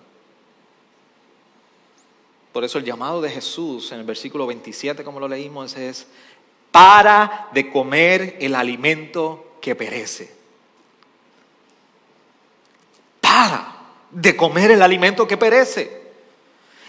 Por 2.52 2.64
eso 2.64 2.78
el 2.78 2.84
llamado 2.84 3.20
de 3.20 3.28
Jesús 3.28 3.92
en 3.92 3.98
el 3.98 4.06
versículo 4.06 4.46
27, 4.46 5.04
como 5.04 5.20
lo 5.20 5.28
leímos, 5.28 5.76
es 5.76 6.06
para 6.70 7.48
de 7.52 7.70
comer 7.70 8.38
el 8.40 8.54
alimento 8.54 9.56
que 9.60 9.74
perece. 9.74 10.34
Para 13.20 13.76
de 14.10 14.34
comer 14.34 14.70
el 14.70 14.80
alimento 14.80 15.26
que 15.26 15.36
perece. 15.36 16.06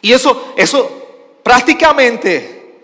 Y 0.01 0.13
eso, 0.13 0.53
eso 0.55 1.39
prácticamente 1.43 2.79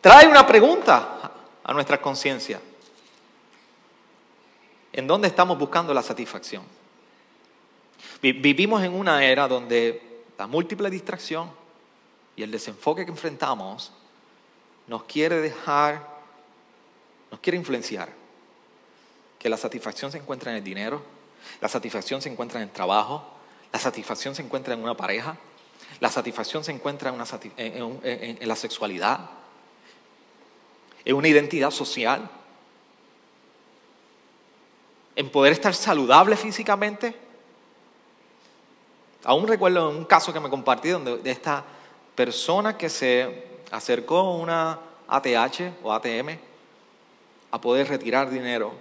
trae 0.00 0.28
una 0.28 0.46
pregunta 0.46 1.32
a 1.64 1.72
nuestra 1.72 2.00
conciencia. 2.00 2.60
¿En 4.92 5.06
dónde 5.06 5.28
estamos 5.28 5.58
buscando 5.58 5.92
la 5.92 6.02
satisfacción? 6.02 6.62
Vivimos 8.22 8.82
en 8.82 8.94
una 8.94 9.24
era 9.24 9.46
donde 9.46 10.22
la 10.38 10.46
múltiple 10.46 10.90
distracción 10.90 11.50
y 12.34 12.42
el 12.42 12.50
desenfoque 12.50 13.04
que 13.04 13.10
enfrentamos 13.10 13.92
nos 14.86 15.04
quiere 15.04 15.40
dejar, 15.40 16.06
nos 17.30 17.40
quiere 17.40 17.58
influenciar. 17.58 18.10
Que 19.38 19.48
la 19.48 19.56
satisfacción 19.56 20.10
se 20.10 20.18
encuentra 20.18 20.50
en 20.50 20.58
el 20.58 20.64
dinero, 20.64 21.02
la 21.60 21.68
satisfacción 21.68 22.22
se 22.22 22.28
encuentra 22.28 22.60
en 22.60 22.68
el 22.68 22.72
trabajo, 22.72 23.24
la 23.72 23.78
satisfacción 23.78 24.34
se 24.34 24.42
encuentra 24.42 24.74
en 24.74 24.82
una 24.82 24.96
pareja, 24.96 25.36
la 26.00 26.10
satisfacción 26.10 26.64
se 26.64 26.72
encuentra 26.72 27.10
en, 27.10 28.48
la 28.48 28.56
sexualidad, 28.56 29.30
en 31.04 31.16
una 31.16 31.28
identidad 31.28 31.70
social, 31.70 32.30
en 35.14 35.30
poder 35.30 35.52
estar 35.52 35.74
saludable 35.74 36.36
físicamente, 36.36 37.25
Aún 39.26 39.48
recuerdo 39.48 39.90
un 39.90 40.04
caso 40.04 40.32
que 40.32 40.38
me 40.38 40.48
compartí 40.48 40.90
donde 40.90 41.18
de 41.18 41.30
esta 41.32 41.64
persona 42.14 42.78
que 42.78 42.88
se 42.88 43.58
acercó 43.72 44.18
a 44.18 44.36
una 44.36 44.78
ATH 45.08 45.82
o 45.82 45.92
ATM 45.92 46.38
a 47.50 47.60
poder 47.60 47.88
retirar 47.88 48.30
dinero. 48.30 48.72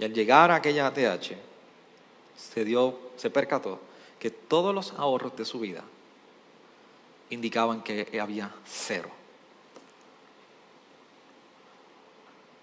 Y 0.00 0.04
al 0.04 0.12
llegar 0.12 0.50
a 0.50 0.56
aquella 0.56 0.88
ATH, 0.88 1.36
se 2.36 2.64
dio, 2.64 2.98
se 3.16 3.30
percató 3.30 3.78
que 4.18 4.32
todos 4.32 4.74
los 4.74 4.94
ahorros 4.94 5.36
de 5.36 5.44
su 5.44 5.60
vida 5.60 5.84
indicaban 7.30 7.82
que 7.82 8.18
había 8.20 8.52
cero. 8.64 9.10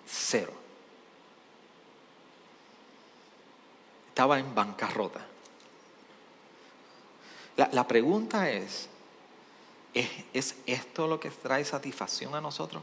Cero. 0.05 0.51
Estaba 4.09 4.37
en 4.37 4.53
bancarrota. 4.53 5.27
La, 7.55 7.87
pregunta 7.87 8.49
es, 8.49 8.89
¿es, 9.93 10.55
esto 10.65 11.07
lo 11.07 11.19
que 11.19 11.29
trae 11.29 11.63
satisfacción 11.63 12.33
a 12.33 12.41
nosotros? 12.41 12.81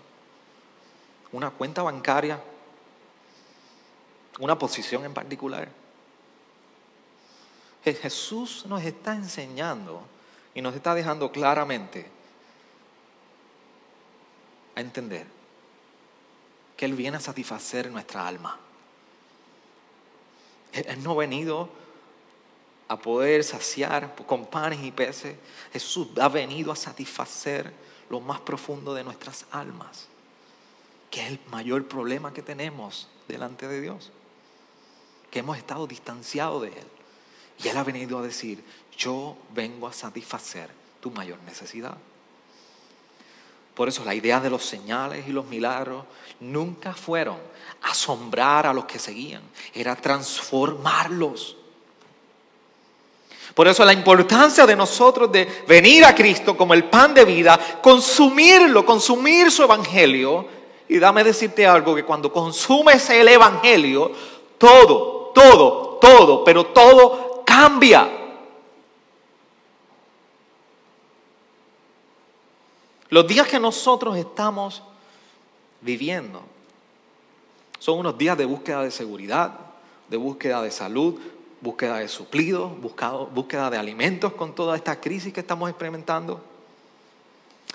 ¿Una 1.33 1.51
cuenta 1.51 1.83
bancaria? 1.83 2.41
¿Una 4.39 4.57
posición 4.57 5.05
en 5.05 5.13
particular? 5.13 5.69
Jesús 7.83 8.65
nos 8.67 8.83
está 8.83 9.15
enseñando 9.15 10.03
y 10.55 10.63
nos 10.63 10.75
está 10.75 10.95
dejando 10.95 11.33
claramente 11.33 12.07
a 14.77 14.81
entender 14.81 15.27
que 16.77 16.85
Él 16.85 16.95
viene 16.95 17.17
a 17.17 17.21
satisfacer 17.21 17.91
nuestra 17.91 18.27
alma. 18.27 18.59
Él 20.73 21.03
no 21.03 21.13
ha 21.13 21.17
venido 21.17 21.69
a 22.91 22.99
poder 22.99 23.45
saciar 23.45 24.17
con 24.27 24.47
panes 24.47 24.83
y 24.83 24.91
peces. 24.91 25.37
Jesús 25.73 26.09
ha 26.21 26.29
venido 26.29 26.73
a 26.73 26.77
satisfacer 26.77 27.73
lo 28.09 28.19
más 28.19 28.41
profundo 28.41 28.95
de 28.95 29.05
nuestras 29.05 29.47
almas, 29.53 30.09
que 31.09 31.21
es 31.21 31.29
el 31.29 31.41
mayor 31.53 31.87
problema 31.87 32.33
que 32.33 32.43
tenemos 32.43 33.07
delante 33.29 33.69
de 33.69 33.81
Dios, 33.81 34.11
que 35.31 35.39
hemos 35.39 35.57
estado 35.57 35.87
distanciados 35.87 36.63
de 36.63 36.69
Él. 36.71 36.87
Y 37.63 37.69
Él 37.69 37.77
ha 37.77 37.85
venido 37.85 38.19
a 38.19 38.23
decir, 38.23 38.65
yo 38.99 39.37
vengo 39.55 39.87
a 39.87 39.93
satisfacer 39.93 40.69
tu 41.01 41.13
mayor 41.13 41.39
necesidad. 41.47 41.97
Por 43.77 43.89
eso 43.89 44.05
la 44.05 44.17
idea 44.17 44.41
de 44.41 44.51
los 44.51 44.65
señales 44.65 45.29
y 45.29 45.33
los 45.33 45.47
milagros 45.47 46.07
nunca 46.41 46.93
fueron 46.93 47.39
asombrar 47.83 48.67
a 48.67 48.75
los 48.75 48.87
que 48.87 48.99
seguían, 48.99 49.43
era 49.75 49.95
transformarlos 49.95 51.57
por 53.55 53.67
eso 53.67 53.85
la 53.85 53.93
importancia 53.93 54.65
de 54.67 54.77
nosotros 54.77 55.31
de 55.33 55.65
venir 55.67 56.05
a 56.05 56.15
Cristo 56.15 56.57
como 56.57 56.75
el 56.75 56.85
pan 56.85 57.13
de 57.15 57.25
vida, 57.25 57.59
consumirlo, 57.83 58.87
consumir 58.87 59.51
su 59.51 59.65
evangelio. 59.65 60.47
Y 60.89 60.99
dame 60.99 61.25
decirte 61.25 61.67
algo, 61.67 61.95
que 61.95 62.05
cuando 62.05 62.33
consumes 62.33 63.11
el 63.11 63.29
evangelio, 63.29 64.13
todo, 64.59 65.31
todo, 65.35 65.99
todo, 66.01 66.45
pero 66.45 66.67
todo 66.67 67.43
cambia. 67.45 68.09
Los 73.09 73.27
días 73.27 73.49
que 73.49 73.59
nosotros 73.59 74.17
estamos 74.17 74.83
viviendo 75.81 76.43
son 77.79 77.99
unos 77.99 78.17
días 78.17 78.39
de 78.39 78.45
búsqueda 78.45 78.83
de 78.83 78.91
seguridad, 78.91 79.53
de 80.09 80.17
búsqueda 80.17 80.63
de 80.63 80.71
salud, 80.71 81.19
búsqueda 81.61 81.99
de 81.99 82.09
suplidos, 82.09 82.73
búsqueda 83.33 83.71
de 83.71 83.79
alimentos 83.79 84.33
con 84.33 84.55
toda 84.55 84.77
esta 84.77 85.01
crisis 85.01 85.33
que 85.33 85.41
estamos 85.41 85.69
experimentando 85.69 86.41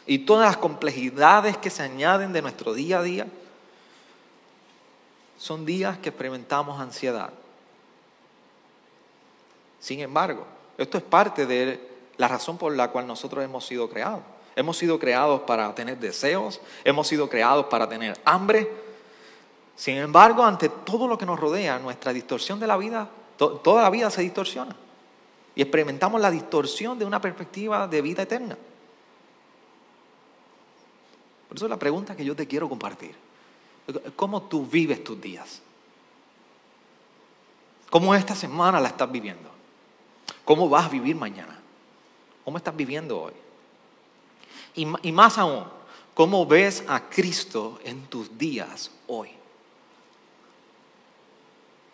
y 0.07 0.19
todas 0.19 0.47
las 0.47 0.57
complejidades 0.57 1.57
que 1.57 1.69
se 1.69 1.83
añaden 1.83 2.33
de 2.33 2.41
nuestro 2.41 2.73
día 2.73 2.99
a 2.99 3.03
día, 3.03 3.27
son 5.37 5.65
días 5.65 5.97
que 5.97 6.09
experimentamos 6.09 6.79
ansiedad. 6.79 7.31
Sin 9.79 9.99
embargo, 9.99 10.45
esto 10.77 10.97
es 10.97 11.03
parte 11.03 11.45
de 11.45 11.95
la 12.17 12.27
razón 12.27 12.57
por 12.57 12.75
la 12.75 12.89
cual 12.89 13.05
nosotros 13.07 13.43
hemos 13.43 13.65
sido 13.65 13.89
creados. 13.89 14.21
Hemos 14.55 14.77
sido 14.77 14.97
creados 14.97 15.41
para 15.41 15.75
tener 15.75 15.99
deseos, 15.99 16.61
hemos 16.83 17.07
sido 17.07 17.29
creados 17.29 17.65
para 17.65 17.89
tener 17.89 18.17
hambre. 18.23 18.71
Sin 19.75 19.97
embargo, 19.97 20.43
ante 20.43 20.69
todo 20.69 21.07
lo 21.07 21.17
que 21.17 21.25
nos 21.25 21.39
rodea, 21.39 21.77
nuestra 21.77 22.13
distorsión 22.13 22.59
de 22.59 22.67
la 22.67 22.77
vida 22.77 23.09
toda 23.37 23.83
la 23.83 23.89
vida 23.89 24.09
se 24.09 24.21
distorsiona. 24.21 24.75
Y 25.55 25.61
experimentamos 25.61 26.19
la 26.19 26.31
distorsión 26.31 26.99
de 26.99 27.05
una 27.05 27.21
perspectiva 27.21 27.87
de 27.87 28.01
vida 28.01 28.23
eterna. 28.23 28.57
Por 31.47 31.57
eso 31.57 31.67
la 31.67 31.79
pregunta 31.79 32.15
que 32.15 32.25
yo 32.25 32.35
te 32.35 32.47
quiero 32.47 32.67
compartir. 32.67 33.15
¿Cómo 34.15 34.43
tú 34.43 34.65
vives 34.65 35.03
tus 35.03 35.19
días? 35.21 35.61
¿Cómo 37.89 38.13
esta 38.13 38.35
semana 38.35 38.79
la 38.79 38.89
estás 38.89 39.09
viviendo? 39.09 39.49
¿Cómo 40.43 40.67
vas 40.67 40.85
a 40.85 40.89
vivir 40.89 41.15
mañana? 41.15 41.59
¿Cómo 42.43 42.57
estás 42.57 42.75
viviendo 42.75 43.21
hoy? 43.21 43.33
Y, 44.75 44.87
y 45.07 45.11
más 45.11 45.37
aún, 45.37 45.63
¿cómo 46.13 46.45
ves 46.45 46.83
a 46.87 47.09
Cristo 47.09 47.79
en 47.83 48.07
tus 48.07 48.37
días 48.37 48.91
hoy? 49.07 49.29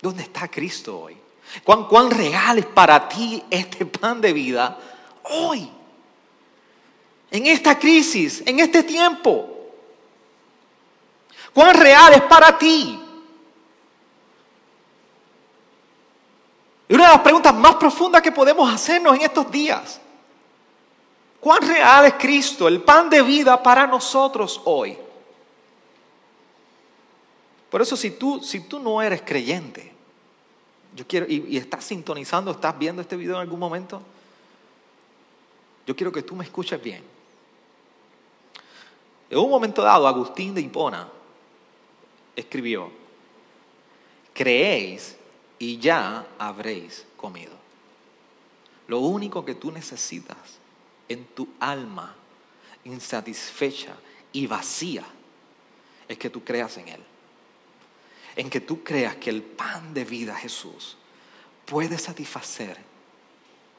¿Dónde 0.02 0.24
está 0.24 0.50
Cristo 0.50 1.00
hoy? 1.00 1.18
¿Cuán, 1.64 2.10
real 2.10 2.60
es 2.60 2.66
para 2.66 3.08
ti 3.08 3.44
este 3.50 3.86
pan 3.86 4.22
de 4.22 4.34
vida 4.34 4.78
hoy? 5.24 5.70
En 7.30 7.46
esta 7.46 7.78
crisis, 7.78 8.42
en 8.46 8.60
este 8.60 8.84
tiempo. 8.84 9.48
¿Cuán 11.54 11.76
real 11.76 12.14
es 12.14 12.22
para 12.24 12.58
ti? 12.58 13.00
Y 16.88 16.94
una 16.94 17.06
de 17.06 17.12
las 17.14 17.22
preguntas 17.22 17.54
más 17.54 17.76
profundas 17.76 18.22
que 18.22 18.32
podemos 18.32 18.74
hacernos 18.74 19.16
en 19.16 19.22
estos 19.22 19.50
días. 19.52 20.00
¿Cuán 21.40 21.62
real 21.62 22.06
es 22.06 22.14
Cristo, 22.16 22.68
el 22.68 22.82
pan 22.82 23.10
de 23.10 23.22
vida 23.22 23.62
para 23.62 23.88
nosotros 23.88 24.62
hoy? 24.66 24.98
Por 27.70 27.82
eso 27.82 27.96
si 27.96 28.12
tú, 28.12 28.42
si 28.42 28.62
tú 28.62 28.80
no 28.80 29.02
eres 29.02 29.22
creyente, 29.22 29.92
yo 30.96 31.08
quiero, 31.08 31.26
y, 31.28 31.58
estás 31.58 31.86
sintonizando, 31.86 32.52
estás 32.52 32.78
viendo 32.78 33.02
este 33.02 33.16
video 33.16 33.36
en 33.36 33.42
algún 33.42 33.60
momento, 33.60 34.02
yo 35.86 35.96
quiero 35.96 36.12
que 36.12 36.22
tú 36.22 36.36
me 36.36 36.44
escuches 36.44 36.82
bien. 36.82 37.04
En 39.30 39.38
un 39.38 39.50
momento 39.50 39.82
dado, 39.82 40.08
Agustín 40.08 40.54
de 40.54 40.62
Hipona 40.62 41.08
escribió, 42.36 42.92
creéis 44.34 45.16
y 45.58 45.78
ya 45.78 46.26
habréis 46.38 47.06
comido. 47.16 47.54
Lo 48.88 49.00
único 49.00 49.46
que 49.46 49.56
tú 49.56 49.72
necesitas 49.72 50.60
en 51.08 51.26
tu 51.26 51.48
alma 51.60 52.16
insatisfecha 52.84 53.96
y 54.34 54.48
vacía 54.48 55.06
es 56.08 56.18
que 56.18 56.30
tú 56.30 56.44
creas 56.44 56.78
en 56.78 56.90
Él. 56.90 57.11
En 58.42 58.50
que 58.50 58.60
tú 58.60 58.84
creas 58.84 59.18
que 59.18 59.30
el 59.30 59.44
pan 59.44 59.94
de 59.94 60.04
vida, 60.04 60.36
Jesús, 60.36 60.98
puede 61.64 62.00
satisfacer 62.00 62.76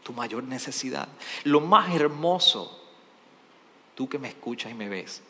tu 0.05 0.13
mayor 0.13 0.45
necesidad. 0.45 1.09
Lo 1.43 1.59
más 1.59 1.93
hermoso, 1.93 2.81
tú 3.97 4.09
que 4.09 4.21
me 4.21 4.29
escuchas 4.29 4.71
y 4.71 4.75
me 4.77 4.89
ves, 4.89 5.21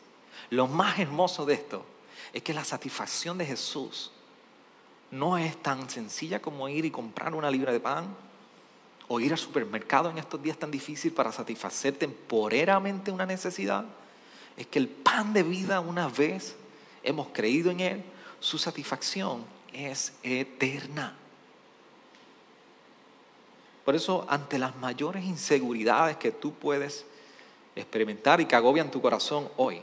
lo 0.51 0.67
más 0.67 0.99
hermoso 0.99 1.47
de 1.47 1.55
esto 1.55 1.83
es 2.35 2.43
que 2.43 2.53
la 2.53 2.63
satisfacción 2.63 3.39
de 3.39 3.47
Jesús 3.47 4.13
no 5.11 5.39
es 5.39 5.57
tan 5.63 5.89
sencilla 5.89 6.43
como 6.43 6.69
ir 6.69 6.85
y 6.85 6.91
comprar 6.91 7.35
una 7.35 7.51
libra 7.51 7.73
de 7.73 7.81
pan 7.81 8.15
o 9.09 9.19
ir 9.19 9.33
al 9.33 9.39
supermercado 9.39 10.11
en 10.11 10.19
estos 10.19 10.43
días 10.43 10.59
tan 10.59 10.71
difíciles 10.71 11.17
para 11.17 11.33
satisfacer 11.33 11.97
temporeramente 11.97 13.11
una 13.11 13.25
necesidad. 13.25 13.87
Es 14.59 14.67
que 14.67 14.79
el 14.79 14.89
pan 14.89 15.33
de 15.33 15.43
vida 15.43 15.81
una 15.81 16.09
vez 16.09 16.55
hemos 17.03 17.29
creído 17.29 17.71
en 17.71 17.81
Él, 17.81 18.05
su 18.43 18.59
satisfacción 18.59 19.45
es 19.73 20.13
eterna. 20.25 21.15
Por 23.85 23.95
eso, 23.95 24.27
ante 24.29 24.59
las 24.59 24.75
mayores 24.77 25.25
inseguridades 25.25 26.17
que 26.17 26.33
tú 26.33 26.53
puedes 26.53 27.07
experimentar 27.77 28.41
y 28.41 28.47
que 28.47 28.57
agobian 28.57 28.91
tu 28.91 29.01
corazón 29.01 29.49
hoy, 29.57 29.81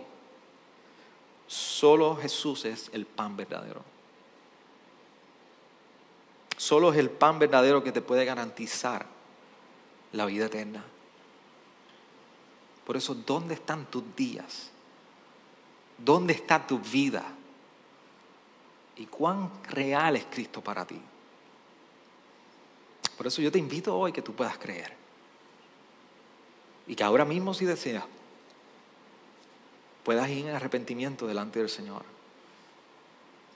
solo 1.48 2.18
Jesús 2.18 2.66
es 2.66 2.90
el 2.92 3.06
pan 3.06 3.38
verdadero. 3.38 3.82
Solo 6.58 6.92
es 6.92 7.00
el 7.00 7.10
pan 7.10 7.40
verdadero 7.40 7.82
que 7.82 7.94
te 7.94 8.02
puede 8.02 8.26
garantizar 8.26 9.06
la 10.12 10.26
vida 10.26 10.48
eterna. 10.48 10.84
Por 12.86 12.98
eso, 12.98 13.16
¿dónde 13.16 13.54
están 13.54 13.86
tus 13.86 14.04
días? 14.18 14.70
¿Dónde 15.98 16.34
está 16.34 16.68
tu 16.68 16.80
vida? 16.80 17.36
¿Y 19.00 19.06
cuán 19.06 19.50
real 19.70 20.18
es 20.18 20.26
Cristo 20.26 20.62
para 20.62 20.86
ti? 20.86 21.00
Por 23.18 23.28
eso 23.28 23.42
yo 23.42 23.52
te 23.52 23.58
invito 23.58 23.98
hoy 23.98 24.12
que 24.12 24.22
tú 24.22 24.36
puedas 24.36 24.58
creer. 24.58 24.94
Y 26.86 26.96
que 26.96 27.04
ahora 27.04 27.24
mismo 27.24 27.54
si 27.54 27.64
deseas, 27.64 28.04
puedas 30.04 30.30
ir 30.30 30.48
en 30.48 30.56
arrepentimiento 30.56 31.28
delante 31.28 31.60
del 31.60 31.70
Señor. 31.70 32.04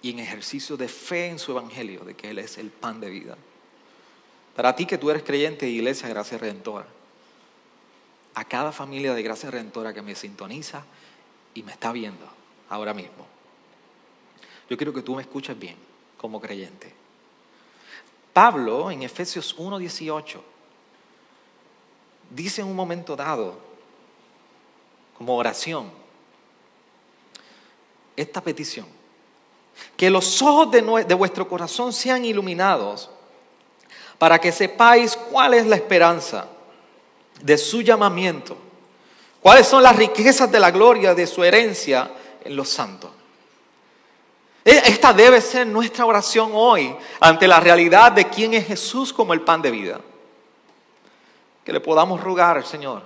Y 0.01 0.11
en 0.11 0.19
ejercicio 0.19 0.77
de 0.77 0.87
fe 0.87 1.27
en 1.27 1.39
su 1.39 1.51
Evangelio, 1.51 2.05
de 2.05 2.15
que 2.15 2.29
Él 2.29 2.39
es 2.39 2.57
el 2.57 2.69
pan 2.69 3.01
de 3.01 3.09
vida. 3.09 3.37
Para 4.55 4.75
ti 4.75 4.85
que 4.85 4.97
tú 4.97 5.09
eres 5.09 5.23
creyente 5.23 5.65
de 5.65 5.73
Iglesia 5.73 6.07
Gracia 6.07 6.37
Redentora, 6.37 6.87
a 8.35 8.45
cada 8.45 8.71
familia 8.71 9.13
de 9.13 9.23
Gracia 9.23 9.51
Redentora 9.51 9.93
que 9.93 10.01
me 10.01 10.15
sintoniza 10.15 10.85
y 11.53 11.63
me 11.63 11.73
está 11.73 11.91
viendo 11.91 12.25
ahora 12.69 12.93
mismo, 12.93 13.32
yo 14.73 14.77
quiero 14.77 14.91
que 14.91 15.03
tú 15.03 15.13
me 15.13 15.21
escuches 15.21 15.57
bien 15.59 15.75
como 16.17 16.41
creyente. 16.41 16.91
Pablo 18.33 18.89
en 18.89 19.03
Efesios 19.03 19.55
1:18 19.55 20.41
dice 22.31 22.61
en 22.61 22.67
un 22.67 22.75
momento 22.75 23.15
dado, 23.15 23.55
como 25.15 25.37
oración, 25.37 25.91
esta 28.15 28.41
petición, 28.41 28.87
que 29.95 30.09
los 30.09 30.41
ojos 30.41 30.71
de, 30.71 30.81
de 31.07 31.13
vuestro 31.13 31.47
corazón 31.47 31.93
sean 31.93 32.25
iluminados 32.25 33.11
para 34.17 34.39
que 34.39 34.51
sepáis 34.51 35.15
cuál 35.15 35.53
es 35.53 35.67
la 35.67 35.75
esperanza 35.75 36.47
de 37.43 37.59
su 37.59 37.83
llamamiento, 37.83 38.57
cuáles 39.39 39.67
son 39.67 39.83
las 39.83 39.95
riquezas 39.95 40.51
de 40.51 40.59
la 40.59 40.71
gloria 40.71 41.13
de 41.13 41.27
su 41.27 41.43
herencia 41.43 42.11
en 42.43 42.55
los 42.55 42.69
santos. 42.69 43.11
E, 44.65 44.71
esta 44.85 45.11
debe 45.11 45.41
ser 45.41 45.67
nuestra 45.67 46.05
oración 46.05 46.51
hoy 46.53 46.95
ante 47.19 47.47
la 47.47 47.59
realidad 47.59 48.11
de 48.11 48.29
quién 48.29 48.53
es 48.53 48.65
Jesús 48.65 49.11
como 49.11 49.33
el 49.33 49.41
pan 49.41 49.61
de 49.61 49.71
vida. 49.71 50.01
Que 51.65 51.73
le 51.73 51.79
podamos 51.79 52.21
rogar 52.21 52.57
al 52.57 52.65
Señor 52.65 53.03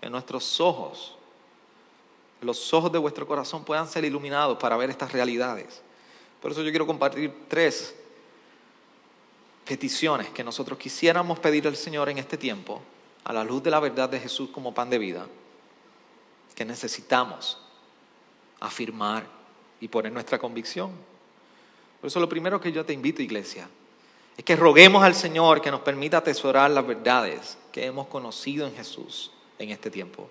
en 0.00 0.12
nuestros 0.12 0.60
ojos, 0.60 1.16
los 2.40 2.72
ojos 2.72 2.92
de 2.92 2.98
vuestro 2.98 3.26
corazón 3.26 3.64
puedan 3.64 3.88
ser 3.88 4.04
iluminados 4.04 4.58
para 4.58 4.76
ver 4.76 4.90
estas 4.90 5.12
realidades. 5.12 5.82
Por 6.40 6.52
eso 6.52 6.62
yo 6.62 6.70
quiero 6.70 6.86
compartir 6.86 7.46
tres 7.48 7.94
peticiones 9.64 10.30
que 10.30 10.44
nosotros 10.44 10.78
quisiéramos 10.78 11.38
pedir 11.38 11.66
al 11.66 11.76
Señor 11.76 12.08
en 12.08 12.18
este 12.18 12.38
tiempo, 12.38 12.80
a 13.24 13.32
la 13.32 13.44
luz 13.44 13.62
de 13.62 13.70
la 13.70 13.80
verdad 13.80 14.08
de 14.08 14.20
Jesús 14.20 14.50
como 14.50 14.72
pan 14.72 14.88
de 14.88 14.98
vida, 14.98 15.26
que 16.54 16.64
necesitamos 16.64 17.58
afirmar 18.60 19.37
y 19.80 19.88
poner 19.88 20.12
nuestra 20.12 20.38
convicción. 20.38 20.90
Por 22.00 22.08
eso 22.08 22.20
lo 22.20 22.28
primero 22.28 22.60
que 22.60 22.72
yo 22.72 22.84
te 22.84 22.92
invito, 22.92 23.22
iglesia, 23.22 23.68
es 24.36 24.44
que 24.44 24.56
roguemos 24.56 25.02
al 25.02 25.14
Señor 25.14 25.60
que 25.60 25.70
nos 25.70 25.80
permita 25.80 26.18
atesorar 26.18 26.70
las 26.70 26.86
verdades 26.86 27.58
que 27.72 27.86
hemos 27.86 28.06
conocido 28.06 28.66
en 28.66 28.74
Jesús 28.74 29.32
en 29.58 29.70
este 29.70 29.90
tiempo. 29.90 30.28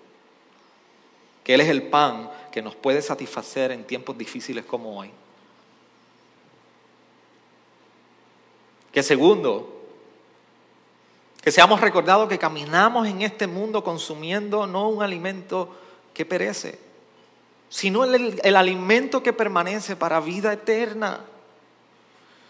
Que 1.44 1.54
Él 1.54 1.60
es 1.60 1.68
el 1.68 1.82
pan 1.82 2.30
que 2.50 2.62
nos 2.62 2.74
puede 2.74 3.02
satisfacer 3.02 3.70
en 3.70 3.84
tiempos 3.84 4.16
difíciles 4.16 4.64
como 4.64 4.98
hoy. 4.98 5.10
Que 8.92 9.02
segundo, 9.02 9.78
que 11.42 11.52
seamos 11.52 11.80
recordados 11.80 12.28
que 12.28 12.38
caminamos 12.38 13.06
en 13.06 13.22
este 13.22 13.46
mundo 13.46 13.84
consumiendo 13.84 14.66
no 14.66 14.88
un 14.88 15.02
alimento 15.02 15.74
que 16.14 16.24
perece, 16.24 16.78
sino 17.68 18.04
el, 18.04 18.40
el 18.42 18.56
alimento 18.56 19.22
que 19.22 19.32
permanece 19.32 19.96
para 19.96 20.20
vida 20.20 20.52
eterna. 20.52 21.20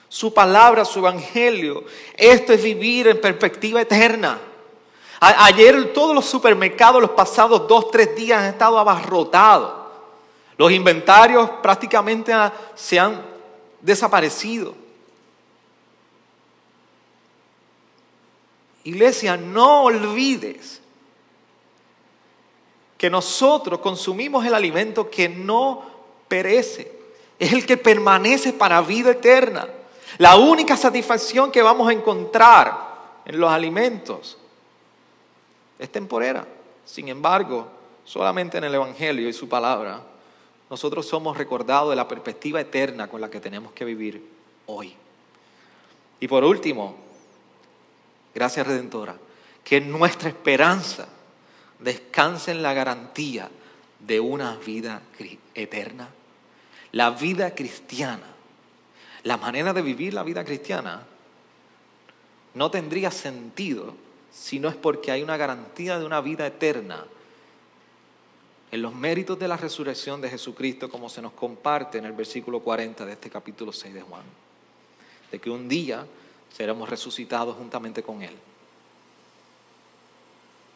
Su 0.09 0.33
palabra, 0.33 0.85
su 0.85 1.01
evangelio. 1.01 1.85
Esto 2.17 2.53
es 2.53 2.63
vivir 2.63 3.09
en 3.09 3.21
perspectiva 3.21 3.81
eterna. 3.81 4.39
ayer 5.21 5.93
todos 5.93 6.15
los 6.15 6.25
supermercados, 6.25 7.03
los 7.03 7.11
pasados 7.11 7.69
dos, 7.69 7.91
tres 7.91 8.17
días 8.17 8.41
han 8.41 8.49
estado 8.51 8.79
abarrotados. 8.79 9.73
Los 10.57 10.73
inventarios 10.73 11.51
prácticamente 11.63 12.33
se 12.75 12.99
han 12.99 13.23
desaparecido. 13.81 14.75
Iglesia, 18.85 19.37
no 19.37 19.83
olvides 19.85 20.81
que 22.99 23.09
nosotros 23.09 23.79
consumimos 23.79 24.45
el 24.45 24.55
alimento 24.55 25.09
que 25.09 25.29
no 25.29 25.83
perece, 26.27 26.93
es 27.39 27.53
el 27.53 27.65
que 27.65 27.77
permanece 27.77 28.53
para 28.53 28.83
vida 28.83 29.13
eterna. 29.13 29.69
La 30.19 30.37
única 30.37 30.77
satisfacción 30.77 31.53
que 31.53 31.63
vamos 31.63 31.89
a 31.89 31.93
encontrar 31.93 33.21
en 33.25 33.39
los 33.39 33.51
alimentos 33.51 34.37
es 35.79 35.93
temporera. 35.93 36.45
Sin 36.85 37.09
embargo, 37.09 37.69
solamente 38.05 38.59
en 38.59 38.65
el 38.65 38.75
Evangelio 38.75 39.29
y 39.29 39.33
su 39.33 39.49
palabra, 39.49 40.03
nosotros 40.69 41.07
somos 41.07 41.37
recordados 41.37 41.91
de 41.91 41.97
la 41.97 42.09
perspectiva 42.09 42.61
eterna 42.61 43.09
con 43.09 43.21
la 43.21 43.31
que 43.31 43.39
tenemos 43.39 43.73
que 43.73 43.85
vivir 43.85 44.29
hoy. 44.67 44.95
Y 46.19 46.27
por 46.27 46.43
último, 46.43 46.97
gracias 48.35 48.67
Redentora, 48.67 49.15
que 49.63 49.81
nuestra 49.81 50.31
esperanza 50.31 51.09
descanse 51.79 52.51
en 52.51 52.63
la 52.63 52.75
garantía 52.75 53.51
de 53.99 54.21
una 54.21 54.57
vida 54.57 55.03
eterna. 55.55 56.09
La 56.93 57.11
vida 57.11 57.55
cristiana, 57.55 58.27
la 59.25 59.37
manera 59.37 59.73
de 59.73 59.83
vivir 59.83 60.15
la 60.15 60.23
vida 60.23 60.45
cristiana, 60.45 61.03
no 62.55 62.71
tendría 62.71 63.11
sentido 63.11 63.95
si 64.33 64.59
no 64.59 64.69
es 64.69 64.77
porque 64.77 65.11
hay 65.11 65.23
una 65.23 65.37
garantía 65.37 65.99
de 65.99 66.07
una 66.07 66.21
vida 66.21 66.47
eterna 66.47 67.05
en 68.71 68.83
los 68.83 68.95
méritos 68.95 69.39
de 69.39 69.49
la 69.49 69.57
resurrección 69.57 70.21
de 70.21 70.29
Jesucristo, 70.29 70.91
como 70.91 71.09
se 71.09 71.23
nos 71.23 71.33
comparte 71.33 71.99
en 71.99 72.05
el 72.05 72.13
versículo 72.13 72.61
40 72.61 73.07
de 73.07 73.13
este 73.13 73.31
capítulo 73.31 73.73
6 73.73 73.95
de 73.95 74.03
Juan, 74.03 74.23
de 75.31 75.39
que 75.39 75.51
un 75.51 75.69
día 75.69 76.07
seremos 76.55 76.89
resucitados 76.89 77.57
juntamente 77.57 78.03
con 78.03 78.23
Él. 78.23 78.35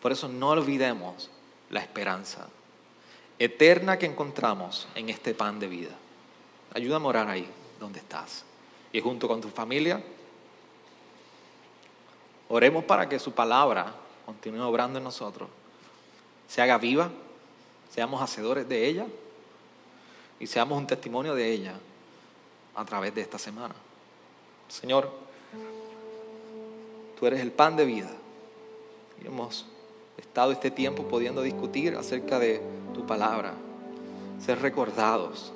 Por 0.03 0.11
eso 0.11 0.29
no 0.29 0.51
olvidemos 0.51 1.31
la 1.71 1.81
esperanza 1.81 2.49
eterna 3.39 3.99
que 3.99 4.07
encontramos 4.07 4.89
en 4.97 5.09
este 5.09 5.33
pan 5.33 5.61
de 5.61 5.69
vida. 5.69 5.93
Ayúdame 6.75 7.07
a 7.07 7.09
orar 7.09 7.29
ahí 7.29 7.49
donde 7.79 8.01
estás. 8.01 8.45
Y 8.93 9.01
junto 9.01 9.29
con 9.29 9.41
tu 9.41 9.49
familia, 9.49 10.03
oremos 12.49 12.85
para 12.85 13.09
que 13.09 13.19
su 13.19 13.33
palabra 13.33 13.95
continúe 14.27 14.63
obrando 14.63 14.99
en 14.99 15.05
nosotros, 15.05 15.49
se 16.49 16.61
haga 16.61 16.79
viva, 16.79 17.11
seamos 17.91 18.21
hacedores 18.21 18.69
de 18.69 18.87
ella 18.87 19.07
y 20.39 20.47
seamos 20.47 20.77
un 20.79 20.87
testimonio 20.87 21.35
de 21.35 21.51
ella 21.51 21.75
a 22.75 22.85
través 22.85 23.15
de 23.15 23.21
esta 23.21 23.39
semana. 23.39 23.75
Señor, 24.69 25.11
tú 27.19 27.27
eres 27.27 27.41
el 27.41 27.53
pan 27.53 27.77
de 27.77 27.85
vida. 27.85 28.11
Hemos 29.25 29.67
estado 30.17 30.53
este 30.53 30.71
tiempo 30.71 31.05
pudiendo 31.05 31.43
discutir 31.43 31.95
acerca 31.97 32.39
de 32.39 32.63
tu 32.95 33.07
palabra, 33.07 33.55
ser 34.45 34.61
recordados 34.61 35.53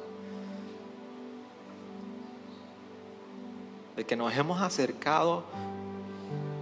de 3.97 4.05
que 4.05 4.17
nos 4.17 4.37
hemos 4.37 4.61
acercado 4.61 5.45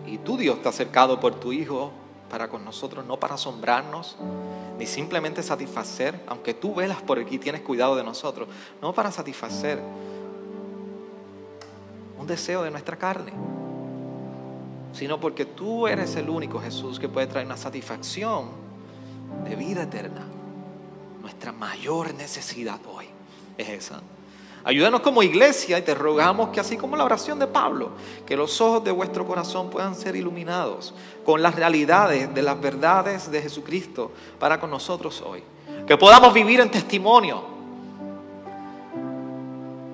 y 0.06 0.18
tú 0.18 0.36
Dios 0.36 0.62
te 0.62 0.68
ha 0.68 0.70
acercado 0.70 1.18
por 1.18 1.34
tu 1.40 1.52
Hijo 1.52 1.90
para 2.30 2.48
con 2.48 2.64
nosotros, 2.64 3.04
no 3.04 3.18
para 3.18 3.34
asombrarnos, 3.34 4.16
ni 4.78 4.86
simplemente 4.86 5.42
satisfacer, 5.42 6.20
aunque 6.26 6.54
tú 6.54 6.74
velas 6.74 7.02
por 7.02 7.18
aquí 7.18 7.38
tienes 7.38 7.60
cuidado 7.62 7.96
de 7.96 8.02
nosotros, 8.02 8.48
no 8.80 8.92
para 8.92 9.12
satisfacer 9.12 9.80
un 12.18 12.26
deseo 12.26 12.62
de 12.62 12.70
nuestra 12.70 12.96
carne, 12.96 13.32
sino 14.94 15.20
porque 15.20 15.44
tú 15.44 15.86
eres 15.86 16.14
el 16.16 16.30
único 16.30 16.60
Jesús 16.60 16.98
que 16.98 17.08
puede 17.08 17.26
traer 17.26 17.46
una 17.46 17.56
satisfacción 17.56 18.46
de 19.44 19.56
vida 19.56 19.82
eterna. 19.82 20.22
Nuestra 21.20 21.52
mayor 21.52 22.14
necesidad 22.14 22.78
hoy 22.86 23.06
es 23.58 23.68
esa. 23.68 24.00
Ayúdanos 24.62 25.02
como 25.02 25.22
iglesia 25.22 25.78
y 25.78 25.82
te 25.82 25.94
rogamos 25.94 26.48
que 26.48 26.60
así 26.60 26.78
como 26.78 26.96
la 26.96 27.04
oración 27.04 27.38
de 27.38 27.46
Pablo, 27.46 27.90
que 28.24 28.36
los 28.36 28.60
ojos 28.62 28.82
de 28.82 28.92
vuestro 28.92 29.26
corazón 29.26 29.68
puedan 29.68 29.94
ser 29.94 30.16
iluminados 30.16 30.94
con 31.24 31.42
las 31.42 31.54
realidades 31.54 32.32
de 32.32 32.42
las 32.42 32.58
verdades 32.58 33.30
de 33.30 33.42
Jesucristo 33.42 34.12
para 34.38 34.58
con 34.58 34.70
nosotros 34.70 35.22
hoy. 35.26 35.42
Que 35.86 35.98
podamos 35.98 36.32
vivir 36.32 36.60
en 36.60 36.70
testimonio 36.70 37.44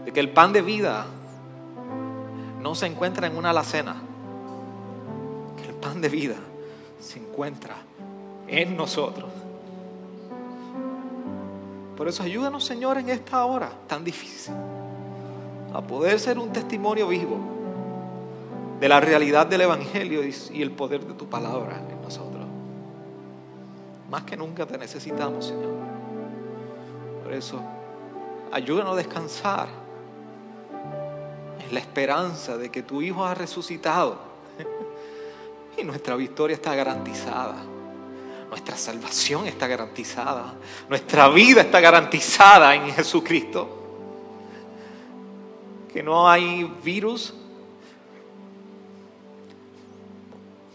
de 0.05 0.12
que 0.12 0.20
el 0.20 0.30
pan 0.30 0.53
de 0.53 0.62
vida 0.62 1.07
no 2.61 2.74
se 2.76 2.86
encuentra 2.86 3.26
en 3.26 3.36
una 3.36 3.51
alacena, 3.51 4.03
pan 5.81 6.01
de 6.01 6.09
vida 6.09 6.37
se 7.01 7.18
encuentra 7.18 7.76
en 8.47 8.76
nosotros. 8.76 9.31
Por 11.97 12.09
eso 12.09 12.22
ayúdanos, 12.22 12.64
Señor, 12.64 12.99
en 12.99 13.11
esta 13.11 13.45
hora 13.45 13.70
tan 13.87 14.05
difícil, 14.05 14.55
a 15.72 15.83
poder 15.83 16.18
ser 16.18 16.39
un 16.39 16.53
testimonio 16.53 17.09
vivo 17.09 17.39
de 18.81 18.89
la 18.89 19.01
realidad 19.01 19.47
del 19.47 19.61
Evangelio 19.62 20.22
y 20.24 20.62
el 20.62 20.70
poder 20.70 21.05
de 21.05 21.14
tu 21.14 21.26
palabra 21.26 21.83
en 21.91 22.01
nosotros. 22.01 22.47
Más 24.11 24.22
que 24.24 24.37
nunca 24.37 24.66
te 24.66 24.78
necesitamos, 24.78 25.47
Señor. 25.47 25.74
Por 27.22 27.33
eso, 27.35 27.61
ayúdanos 28.51 28.95
a 28.95 28.97
descansar 28.97 29.68
en 31.64 31.74
la 31.74 31.81
esperanza 31.81 32.57
de 32.57 32.70
que 32.70 32.83
tu 32.83 33.03
Hijo 33.03 33.24
ha 33.24 33.35
resucitado 33.35 34.18
nuestra 35.85 36.16
victoria 36.16 36.55
está 36.55 36.74
garantizada. 36.74 37.57
Nuestra 38.49 38.76
salvación 38.76 39.47
está 39.47 39.66
garantizada. 39.66 40.55
Nuestra 40.89 41.28
vida 41.28 41.61
está 41.61 41.81
garantizada 41.81 42.74
en 42.74 42.93
Jesucristo. 42.93 43.76
Que 45.93 46.03
no 46.03 46.28
hay 46.28 46.64
virus. 46.83 47.35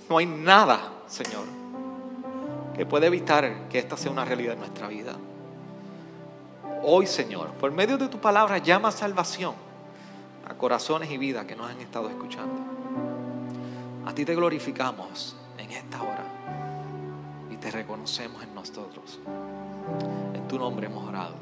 No 0.10 0.18
hay 0.20 0.26
nada, 0.26 0.93
Señor, 1.08 1.45
que 2.76 2.86
pueda 2.86 3.08
evitar 3.08 3.68
que 3.70 3.80
esta 3.80 3.97
sea 3.97 4.12
una 4.12 4.24
realidad 4.24 4.53
en 4.53 4.60
nuestra 4.60 4.88
vida. 4.88 5.16
Hoy, 6.84 7.08
Señor, 7.08 7.49
por 7.53 7.72
medio 7.72 7.97
de 7.97 8.08
tu 8.08 8.20
palabra, 8.20 8.60
llama 8.60 8.91
salvación 8.91 9.56
a 10.47 10.53
corazones 10.53 11.10
y 11.10 11.18
vidas 11.18 11.45
que 11.45 11.56
nos 11.56 11.72
han 11.72 11.82
estado 11.82 12.08
escuchando. 12.08 12.84
A 14.06 14.14
ti 14.14 14.24
te 14.24 14.36
glorificamos 14.36 15.36
en 15.58 15.72
esta 15.72 16.01
hora 16.01 16.45
te 17.66 17.72
reconocemos 17.72 18.43
en 18.43 18.53
nosotros. 18.53 19.20
En 20.36 20.47
tu 20.47 20.60
nombre 20.60 20.86
hemos 20.86 21.08
orado. 21.08 21.34